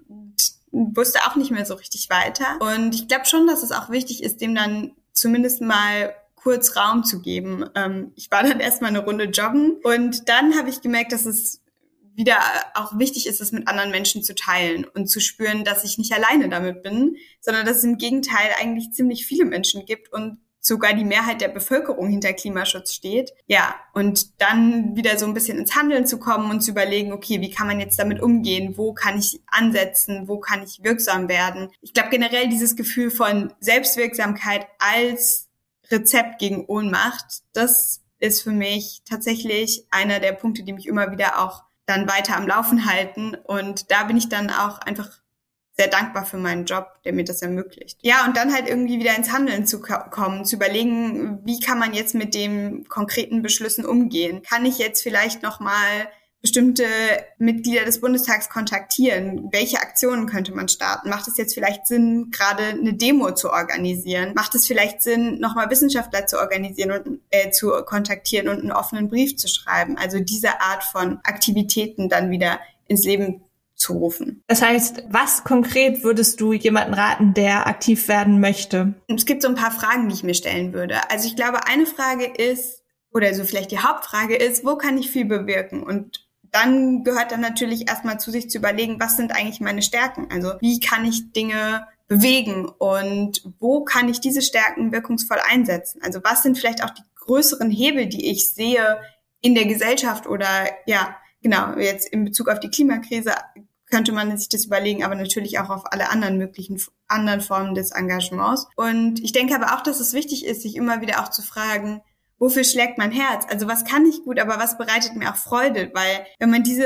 wusste 0.70 1.20
auch 1.20 1.36
nicht 1.36 1.50
mehr 1.50 1.64
so 1.64 1.74
richtig 1.74 2.10
weiter. 2.10 2.58
Und 2.60 2.94
ich 2.94 3.08
glaube 3.08 3.24
schon, 3.24 3.46
dass 3.46 3.62
es 3.62 3.72
auch 3.72 3.90
wichtig 3.90 4.22
ist, 4.22 4.40
dem 4.40 4.54
dann 4.54 4.92
zumindest 5.12 5.62
mal 5.62 6.14
kurz 6.34 6.76
Raum 6.76 7.04
zu 7.04 7.22
geben. 7.22 7.64
Ähm, 7.74 8.12
ich 8.16 8.30
war 8.30 8.42
dann 8.42 8.60
erstmal 8.60 8.90
eine 8.90 9.04
Runde 9.04 9.24
joggen 9.24 9.78
und 9.82 10.28
dann 10.28 10.58
habe 10.58 10.68
ich 10.68 10.82
gemerkt, 10.82 11.12
dass 11.12 11.24
es 11.24 11.62
wieder 12.14 12.38
auch 12.74 12.98
wichtig 12.98 13.26
ist, 13.26 13.40
es 13.40 13.52
mit 13.52 13.68
anderen 13.68 13.90
Menschen 13.90 14.22
zu 14.22 14.34
teilen 14.34 14.84
und 14.84 15.08
zu 15.08 15.20
spüren, 15.20 15.64
dass 15.64 15.84
ich 15.84 15.98
nicht 15.98 16.12
alleine 16.12 16.48
damit 16.48 16.82
bin, 16.82 17.16
sondern 17.40 17.66
dass 17.66 17.78
es 17.78 17.84
im 17.84 17.98
Gegenteil 17.98 18.50
eigentlich 18.60 18.92
ziemlich 18.92 19.26
viele 19.26 19.44
Menschen 19.44 19.84
gibt 19.84 20.12
und 20.12 20.38
sogar 20.60 20.94
die 20.94 21.04
Mehrheit 21.04 21.42
der 21.42 21.48
Bevölkerung 21.48 22.08
hinter 22.08 22.32
Klimaschutz 22.32 22.94
steht. 22.94 23.32
Ja, 23.46 23.74
und 23.92 24.40
dann 24.40 24.96
wieder 24.96 25.18
so 25.18 25.26
ein 25.26 25.34
bisschen 25.34 25.58
ins 25.58 25.76
Handeln 25.76 26.06
zu 26.06 26.18
kommen 26.18 26.50
und 26.50 26.62
zu 26.62 26.70
überlegen, 26.70 27.12
okay, 27.12 27.40
wie 27.42 27.50
kann 27.50 27.66
man 27.66 27.80
jetzt 27.80 27.98
damit 27.98 28.22
umgehen? 28.22 28.78
Wo 28.78 28.94
kann 28.94 29.18
ich 29.18 29.40
ansetzen? 29.46 30.26
Wo 30.26 30.38
kann 30.38 30.62
ich 30.62 30.82
wirksam 30.82 31.28
werden? 31.28 31.70
Ich 31.82 31.92
glaube 31.92 32.08
generell 32.08 32.48
dieses 32.48 32.76
Gefühl 32.76 33.10
von 33.10 33.52
Selbstwirksamkeit 33.60 34.66
als 34.78 35.48
Rezept 35.90 36.38
gegen 36.38 36.64
Ohnmacht, 36.64 37.42
das 37.52 38.00
ist 38.18 38.42
für 38.42 38.52
mich 38.52 39.02
tatsächlich 39.04 39.86
einer 39.90 40.18
der 40.18 40.32
Punkte, 40.32 40.62
die 40.62 40.72
mich 40.72 40.86
immer 40.86 41.12
wieder 41.12 41.44
auch 41.44 41.62
dann 41.86 42.08
weiter 42.08 42.36
am 42.36 42.46
Laufen 42.46 42.86
halten. 42.86 43.34
Und 43.34 43.90
da 43.90 44.04
bin 44.04 44.16
ich 44.16 44.28
dann 44.28 44.50
auch 44.50 44.78
einfach 44.78 45.10
sehr 45.76 45.88
dankbar 45.88 46.24
für 46.24 46.36
meinen 46.36 46.66
Job, 46.66 46.86
der 47.04 47.12
mir 47.12 47.24
das 47.24 47.42
ermöglicht. 47.42 47.98
Ja, 48.02 48.24
und 48.24 48.36
dann 48.36 48.54
halt 48.54 48.68
irgendwie 48.68 49.00
wieder 49.00 49.16
ins 49.16 49.32
Handeln 49.32 49.66
zu 49.66 49.80
kommen, 49.80 50.44
zu 50.44 50.56
überlegen, 50.56 51.40
wie 51.44 51.58
kann 51.58 51.80
man 51.80 51.94
jetzt 51.94 52.14
mit 52.14 52.34
den 52.34 52.88
konkreten 52.88 53.42
Beschlüssen 53.42 53.84
umgehen? 53.84 54.42
Kann 54.42 54.64
ich 54.64 54.78
jetzt 54.78 55.02
vielleicht 55.02 55.42
noch 55.42 55.58
mal 55.58 56.08
bestimmte 56.44 56.84
Mitglieder 57.38 57.86
des 57.86 58.02
Bundestags 58.02 58.50
kontaktieren? 58.50 59.48
Welche 59.50 59.78
Aktionen 59.78 60.26
könnte 60.26 60.54
man 60.54 60.68
starten? 60.68 61.08
Macht 61.08 61.26
es 61.26 61.38
jetzt 61.38 61.54
vielleicht 61.54 61.86
Sinn, 61.86 62.30
gerade 62.30 62.64
eine 62.64 62.92
Demo 62.92 63.30
zu 63.30 63.50
organisieren? 63.50 64.34
Macht 64.34 64.54
es 64.54 64.66
vielleicht 64.66 65.00
Sinn, 65.00 65.40
nochmal 65.40 65.70
Wissenschaftler 65.70 66.26
zu 66.26 66.38
organisieren 66.38 66.90
und 66.92 67.20
äh, 67.30 67.50
zu 67.50 67.70
kontaktieren 67.86 68.48
und 68.48 68.60
einen 68.60 68.72
offenen 68.72 69.08
Brief 69.08 69.38
zu 69.38 69.48
schreiben? 69.48 69.96
Also 69.96 70.20
diese 70.20 70.60
Art 70.60 70.84
von 70.84 71.18
Aktivitäten 71.24 72.10
dann 72.10 72.30
wieder 72.30 72.60
ins 72.88 73.06
Leben 73.06 73.40
zu 73.74 73.94
rufen. 73.94 74.44
Das 74.46 74.60
heißt, 74.60 75.04
was 75.08 75.44
konkret 75.44 76.04
würdest 76.04 76.42
du 76.42 76.52
jemanden 76.52 76.92
raten, 76.92 77.32
der 77.32 77.66
aktiv 77.66 78.06
werden 78.06 78.38
möchte? 78.38 78.92
Es 79.08 79.24
gibt 79.24 79.40
so 79.40 79.48
ein 79.48 79.54
paar 79.54 79.72
Fragen, 79.72 80.10
die 80.10 80.14
ich 80.14 80.22
mir 80.22 80.34
stellen 80.34 80.74
würde. 80.74 81.10
Also 81.10 81.26
ich 81.26 81.36
glaube, 81.36 81.66
eine 81.66 81.86
Frage 81.86 82.26
ist, 82.26 82.82
oder 83.14 83.32
so 83.32 83.44
vielleicht 83.44 83.70
die 83.70 83.78
Hauptfrage 83.78 84.36
ist, 84.36 84.66
wo 84.66 84.76
kann 84.76 84.98
ich 84.98 85.10
viel 85.10 85.24
bewirken? 85.24 85.82
Und 85.82 86.23
dann 86.54 87.02
gehört 87.02 87.32
dann 87.32 87.40
natürlich 87.40 87.88
erstmal 87.88 88.20
zu 88.20 88.30
sich 88.30 88.48
zu 88.48 88.58
überlegen, 88.58 89.00
was 89.00 89.16
sind 89.16 89.32
eigentlich 89.32 89.60
meine 89.60 89.82
Stärken? 89.82 90.28
Also 90.30 90.52
wie 90.60 90.78
kann 90.78 91.04
ich 91.04 91.32
Dinge 91.32 91.86
bewegen 92.06 92.66
und 92.66 93.42
wo 93.58 93.82
kann 93.82 94.08
ich 94.08 94.20
diese 94.20 94.42
Stärken 94.42 94.92
wirkungsvoll 94.92 95.38
einsetzen? 95.50 96.00
Also 96.02 96.20
was 96.22 96.42
sind 96.42 96.56
vielleicht 96.56 96.84
auch 96.84 96.90
die 96.90 97.02
größeren 97.16 97.70
Hebel, 97.70 98.06
die 98.06 98.30
ich 98.30 98.54
sehe 98.54 99.00
in 99.40 99.54
der 99.54 99.66
Gesellschaft 99.66 100.26
oder 100.26 100.48
ja, 100.86 101.16
genau, 101.42 101.76
jetzt 101.76 102.08
in 102.08 102.24
Bezug 102.24 102.48
auf 102.48 102.60
die 102.60 102.70
Klimakrise 102.70 103.32
könnte 103.90 104.12
man 104.12 104.36
sich 104.36 104.48
das 104.48 104.64
überlegen, 104.64 105.04
aber 105.04 105.14
natürlich 105.14 105.58
auch 105.58 105.70
auf 105.70 105.92
alle 105.92 106.10
anderen 106.10 106.38
möglichen 106.38 106.80
anderen 107.06 107.40
Formen 107.40 107.74
des 107.74 107.90
Engagements. 107.90 108.66
Und 108.76 109.22
ich 109.22 109.32
denke 109.32 109.54
aber 109.54 109.74
auch, 109.74 109.82
dass 109.82 110.00
es 110.00 110.14
wichtig 110.14 110.44
ist, 110.46 110.62
sich 110.62 110.76
immer 110.76 111.00
wieder 111.00 111.22
auch 111.22 111.30
zu 111.30 111.42
fragen, 111.42 112.00
wofür 112.44 112.62
schlägt 112.62 112.98
mein 112.98 113.10
Herz? 113.10 113.46
Also 113.48 113.66
was 113.66 113.86
kann 113.86 114.04
ich 114.04 114.22
gut, 114.22 114.38
aber 114.38 114.58
was 114.58 114.76
bereitet 114.76 115.16
mir 115.16 115.30
auch 115.30 115.36
Freude? 115.36 115.90
Weil 115.94 116.26
wenn 116.38 116.50
man 116.50 116.62
diese 116.62 116.84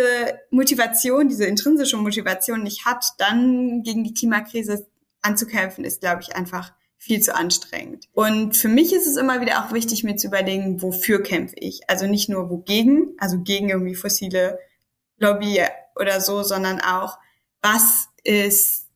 Motivation, 0.52 1.28
diese 1.28 1.46
intrinsische 1.46 1.96
Motivation 1.96 2.62
nicht 2.62 2.86
hat, 2.86 3.04
dann 3.18 3.82
gegen 3.82 4.04
die 4.04 4.14
Klimakrise 4.14 4.86
anzukämpfen, 5.20 5.84
ist, 5.84 6.00
glaube 6.00 6.22
ich, 6.22 6.36
einfach 6.36 6.72
viel 6.96 7.20
zu 7.20 7.34
anstrengend. 7.34 8.06
Und 8.12 8.56
für 8.56 8.68
mich 8.68 8.92
ist 8.92 9.08
es 9.08 9.16
immer 9.16 9.40
wieder 9.40 9.64
auch 9.64 9.72
wichtig, 9.72 10.04
mir 10.04 10.14
zu 10.14 10.28
überlegen, 10.28 10.80
wofür 10.80 11.24
kämpfe 11.24 11.56
ich? 11.58 11.80
Also 11.90 12.06
nicht 12.06 12.28
nur 12.28 12.50
wogegen, 12.50 13.16
also 13.18 13.40
gegen 13.40 13.68
irgendwie 13.68 13.96
fossile 13.96 14.60
Lobby 15.16 15.60
oder 15.96 16.20
so, 16.20 16.44
sondern 16.44 16.80
auch, 16.80 17.18
was 17.62 18.10
ist 18.22 18.87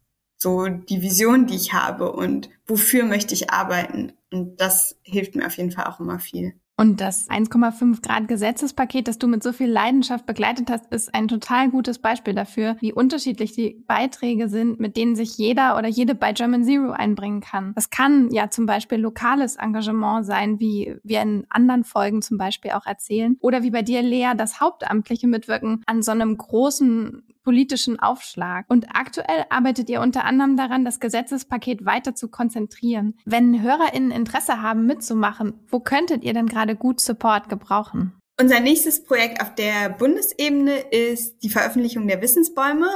so 0.42 0.66
die 0.66 1.00
Vision, 1.00 1.46
die 1.46 1.56
ich 1.56 1.72
habe 1.72 2.12
und 2.12 2.50
wofür 2.66 3.04
möchte 3.04 3.34
ich 3.34 3.50
arbeiten? 3.50 4.12
Und 4.30 4.60
das 4.60 4.98
hilft 5.02 5.34
mir 5.34 5.46
auf 5.46 5.56
jeden 5.56 5.70
Fall 5.70 5.86
auch 5.86 6.00
immer 6.00 6.18
viel. 6.18 6.54
Und 6.82 7.00
das 7.00 7.28
1,5 7.28 8.02
Grad 8.02 8.28
Gesetzespaket, 8.28 9.06
das 9.06 9.18
du 9.18 9.28
mit 9.28 9.42
so 9.42 9.52
viel 9.52 9.70
Leidenschaft 9.70 10.26
begleitet 10.26 10.70
hast, 10.70 10.86
ist 10.90 11.14
ein 11.14 11.28
total 11.28 11.70
gutes 11.70 11.98
Beispiel 11.98 12.34
dafür, 12.34 12.76
wie 12.80 12.92
unterschiedlich 12.92 13.52
die 13.52 13.84
Beiträge 13.86 14.48
sind, 14.48 14.80
mit 14.80 14.96
denen 14.96 15.14
sich 15.14 15.36
jeder 15.36 15.76
oder 15.78 15.86
jede 15.86 16.14
bei 16.14 16.32
German 16.32 16.64
Zero 16.64 16.90
einbringen 16.90 17.40
kann. 17.40 17.72
Das 17.74 17.90
kann 17.90 18.30
ja 18.32 18.48
zum 18.50 18.66
Beispiel 18.66 18.98
lokales 18.98 19.56
Engagement 19.56 20.24
sein, 20.24 20.60
wie 20.60 20.96
wir 21.04 21.20
in 21.20 21.46
anderen 21.50 21.84
Folgen 21.84 22.22
zum 22.22 22.38
Beispiel 22.38 22.72
auch 22.72 22.86
erzählen. 22.86 23.36
Oder 23.40 23.62
wie 23.62 23.70
bei 23.70 23.82
dir, 23.82 24.02
Lea, 24.02 24.32
das 24.36 24.60
hauptamtliche 24.60 25.28
Mitwirken 25.28 25.82
an 25.86 26.02
so 26.02 26.10
einem 26.10 26.36
großen 26.36 27.22
politischen 27.42 27.98
Aufschlag. 27.98 28.66
Und 28.68 28.86
aktuell 28.94 29.44
arbeitet 29.50 29.88
ihr 29.90 30.00
unter 30.00 30.24
anderem 30.24 30.56
daran, 30.56 30.84
das 30.84 31.00
Gesetzespaket 31.00 31.84
weiter 31.84 32.14
zu 32.14 32.28
konzentrieren. 32.28 33.18
Wenn 33.24 33.62
HörerInnen 33.62 34.10
Interesse 34.10 34.62
haben, 34.62 34.86
mitzumachen, 34.86 35.54
wo 35.68 35.80
könntet 35.80 36.24
ihr 36.24 36.34
denn 36.34 36.46
gerade 36.46 36.76
gut 36.76 37.00
Support 37.00 37.48
gebrauchen? 37.48 38.12
Unser 38.40 38.60
nächstes 38.60 39.04
Projekt 39.04 39.40
auf 39.42 39.54
der 39.54 39.90
Bundesebene 39.90 40.78
ist 40.90 41.42
die 41.42 41.50
Veröffentlichung 41.50 42.08
der 42.08 42.22
Wissensbäume. 42.22 42.88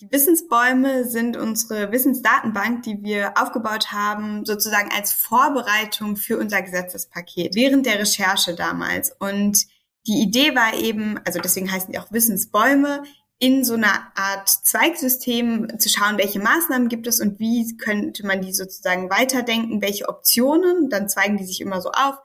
Die 0.00 0.10
Wissensbäume 0.10 1.04
sind 1.04 1.36
unsere 1.36 1.92
Wissensdatenbank, 1.92 2.82
die 2.84 3.02
wir 3.02 3.34
aufgebaut 3.36 3.92
haben, 3.92 4.44
sozusagen 4.44 4.90
als 4.96 5.12
Vorbereitung 5.12 6.16
für 6.16 6.38
unser 6.38 6.62
Gesetzespaket 6.62 7.54
während 7.54 7.84
der 7.84 7.98
Recherche 7.98 8.54
damals. 8.54 9.14
Und 9.18 9.66
die 10.06 10.22
Idee 10.22 10.54
war 10.54 10.74
eben, 10.74 11.18
also 11.26 11.38
deswegen 11.38 11.70
heißen 11.70 11.92
die 11.92 11.98
auch 11.98 12.10
Wissensbäume, 12.12 13.02
in 13.38 13.64
so 13.64 13.74
einer 13.74 14.12
Art 14.16 14.48
Zweigsystem 14.48 15.78
zu 15.78 15.88
schauen, 15.88 16.18
welche 16.18 16.40
Maßnahmen 16.40 16.88
gibt 16.88 17.06
es 17.06 17.20
und 17.20 17.38
wie 17.38 17.76
könnte 17.76 18.26
man 18.26 18.42
die 18.42 18.52
sozusagen 18.52 19.10
weiterdenken, 19.10 19.80
welche 19.80 20.08
Optionen, 20.08 20.90
dann 20.90 21.08
zeigen 21.08 21.36
die 21.36 21.44
sich 21.44 21.60
immer 21.60 21.80
so 21.80 21.90
auf, 21.90 22.16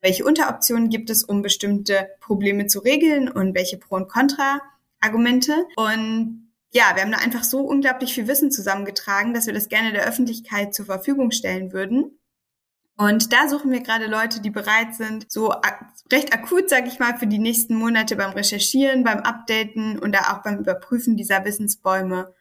welche 0.00 0.24
Unteroptionen 0.24 0.88
gibt 0.88 1.10
es, 1.10 1.24
um 1.24 1.42
bestimmte 1.42 2.08
Probleme 2.20 2.66
zu 2.66 2.78
regeln 2.78 3.28
und 3.28 3.54
welche 3.54 3.78
Pro- 3.78 3.96
und 3.96 4.08
Kontra-Argumente. 4.08 5.66
Und 5.76 6.52
ja, 6.72 6.92
wir 6.94 7.02
haben 7.02 7.12
da 7.12 7.18
einfach 7.18 7.42
so 7.42 7.60
unglaublich 7.60 8.14
viel 8.14 8.28
Wissen 8.28 8.52
zusammengetragen, 8.52 9.34
dass 9.34 9.46
wir 9.46 9.52
das 9.52 9.68
gerne 9.68 9.92
der 9.92 10.06
Öffentlichkeit 10.06 10.72
zur 10.72 10.86
Verfügung 10.86 11.32
stellen 11.32 11.72
würden. 11.72 12.19
Und 13.00 13.32
da 13.32 13.48
suchen 13.48 13.70
wir 13.70 13.80
gerade 13.80 14.08
Leute, 14.08 14.42
die 14.42 14.50
bereit 14.50 14.94
sind, 14.94 15.24
so 15.32 15.54
recht 16.12 16.34
akut, 16.34 16.68
sage 16.68 16.86
ich 16.86 16.98
mal, 16.98 17.16
für 17.16 17.26
die 17.26 17.38
nächsten 17.38 17.74
Monate 17.74 18.14
beim 18.14 18.32
Recherchieren, 18.32 19.04
beim 19.04 19.20
Updaten 19.20 19.98
und 19.98 20.14
da 20.14 20.34
auch 20.34 20.42
beim 20.42 20.58
Überprüfen 20.58 21.16
dieser 21.16 21.46
Wissensbäume 21.46 22.34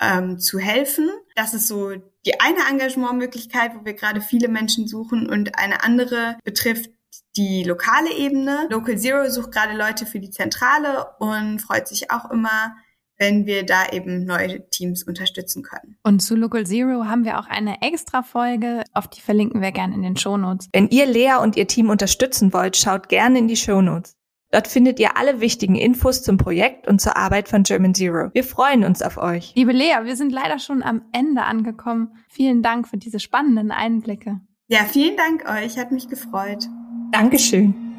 ähm, 0.00 0.38
zu 0.38 0.60
helfen. 0.60 1.10
Das 1.34 1.52
ist 1.52 1.66
so 1.66 1.96
die 2.26 2.38
eine 2.38 2.60
Engagementmöglichkeit, 2.70 3.72
wo 3.74 3.84
wir 3.84 3.94
gerade 3.94 4.20
viele 4.20 4.46
Menschen 4.46 4.86
suchen 4.86 5.28
und 5.28 5.58
eine 5.58 5.82
andere 5.82 6.38
betrifft 6.44 6.90
die 7.36 7.64
lokale 7.64 8.12
Ebene. 8.12 8.68
Local 8.70 8.96
Zero 8.96 9.28
sucht 9.28 9.50
gerade 9.50 9.76
Leute 9.76 10.06
für 10.06 10.20
die 10.20 10.30
Zentrale 10.30 11.08
und 11.18 11.58
freut 11.58 11.88
sich 11.88 12.12
auch 12.12 12.30
immer, 12.30 12.76
wenn 13.18 13.46
wir 13.46 13.64
da 13.64 13.88
eben 13.92 14.24
neue 14.24 14.68
Teams 14.70 15.02
unterstützen 15.02 15.62
können. 15.62 15.96
Und 16.02 16.20
zu 16.20 16.34
Local 16.34 16.66
Zero 16.66 17.04
haben 17.04 17.24
wir 17.24 17.38
auch 17.38 17.46
eine 17.46 17.82
extra 17.82 18.22
Folge, 18.22 18.82
auf 18.92 19.08
die 19.08 19.20
verlinken 19.20 19.60
wir 19.60 19.72
gerne 19.72 19.94
in 19.94 20.02
den 20.02 20.16
Shownotes. 20.16 20.68
Wenn 20.72 20.88
ihr 20.88 21.06
Lea 21.06 21.36
und 21.42 21.56
ihr 21.56 21.66
Team 21.66 21.90
unterstützen 21.90 22.52
wollt, 22.52 22.76
schaut 22.76 23.08
gerne 23.08 23.38
in 23.38 23.48
die 23.48 23.56
Shownotes. 23.56 24.16
Dort 24.50 24.68
findet 24.68 25.00
ihr 25.00 25.16
alle 25.16 25.40
wichtigen 25.40 25.74
Infos 25.74 26.22
zum 26.22 26.36
Projekt 26.36 26.86
und 26.86 27.00
zur 27.00 27.16
Arbeit 27.16 27.48
von 27.48 27.64
German 27.64 27.92
Zero. 27.92 28.30
Wir 28.34 28.44
freuen 28.44 28.84
uns 28.84 29.02
auf 29.02 29.16
euch. 29.16 29.52
Liebe 29.56 29.72
Lea, 29.72 30.04
wir 30.04 30.16
sind 30.16 30.30
leider 30.30 30.60
schon 30.60 30.82
am 30.82 31.02
Ende 31.12 31.42
angekommen. 31.42 32.12
Vielen 32.28 32.62
Dank 32.62 32.86
für 32.86 32.96
diese 32.96 33.18
spannenden 33.18 33.72
Einblicke. 33.72 34.40
Ja, 34.68 34.84
vielen 34.84 35.16
Dank 35.16 35.44
euch, 35.48 35.76
hat 35.76 35.90
mich 35.90 36.08
gefreut. 36.08 36.68
Dankeschön. 37.10 37.93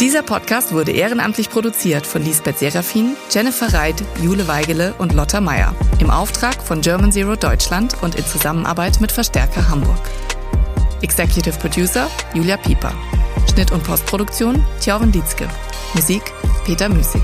Dieser 0.00 0.22
Podcast 0.22 0.72
wurde 0.72 0.92
ehrenamtlich 0.92 1.50
produziert 1.50 2.06
von 2.06 2.24
Lisbeth 2.24 2.58
Serafin, 2.60 3.16
Jennifer 3.30 3.70
Reit, 3.74 4.02
Jule 4.22 4.48
Weigele 4.48 4.94
und 4.96 5.12
Lotta 5.12 5.42
Meyer 5.42 5.74
im 5.98 6.08
Auftrag 6.08 6.62
von 6.62 6.80
German 6.80 7.12
Zero 7.12 7.36
Deutschland 7.36 8.02
und 8.02 8.14
in 8.14 8.24
Zusammenarbeit 8.24 9.02
mit 9.02 9.12
Verstärker 9.12 9.68
Hamburg. 9.68 10.00
Executive 11.02 11.58
Producer 11.58 12.08
Julia 12.32 12.56
Pieper. 12.56 12.94
Schnitt 13.52 13.72
und 13.72 13.84
Postproduktion 13.84 14.64
Tjauven 14.80 15.12
Dietzke. 15.12 15.46
Musik 15.92 16.22
Peter 16.64 16.88
Müßig. 16.88 17.22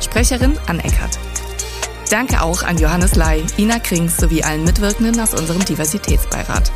Sprecherin 0.00 0.58
Ann 0.66 0.80
Eckert. 0.80 1.18
Danke 2.08 2.40
auch 2.40 2.62
an 2.62 2.78
Johannes 2.78 3.16
Lai, 3.16 3.44
Ina 3.58 3.80
Krings 3.80 4.16
sowie 4.16 4.42
allen 4.42 4.64
Mitwirkenden 4.64 5.20
aus 5.20 5.34
unserem 5.34 5.62
Diversitätsbeirat. 5.62 6.72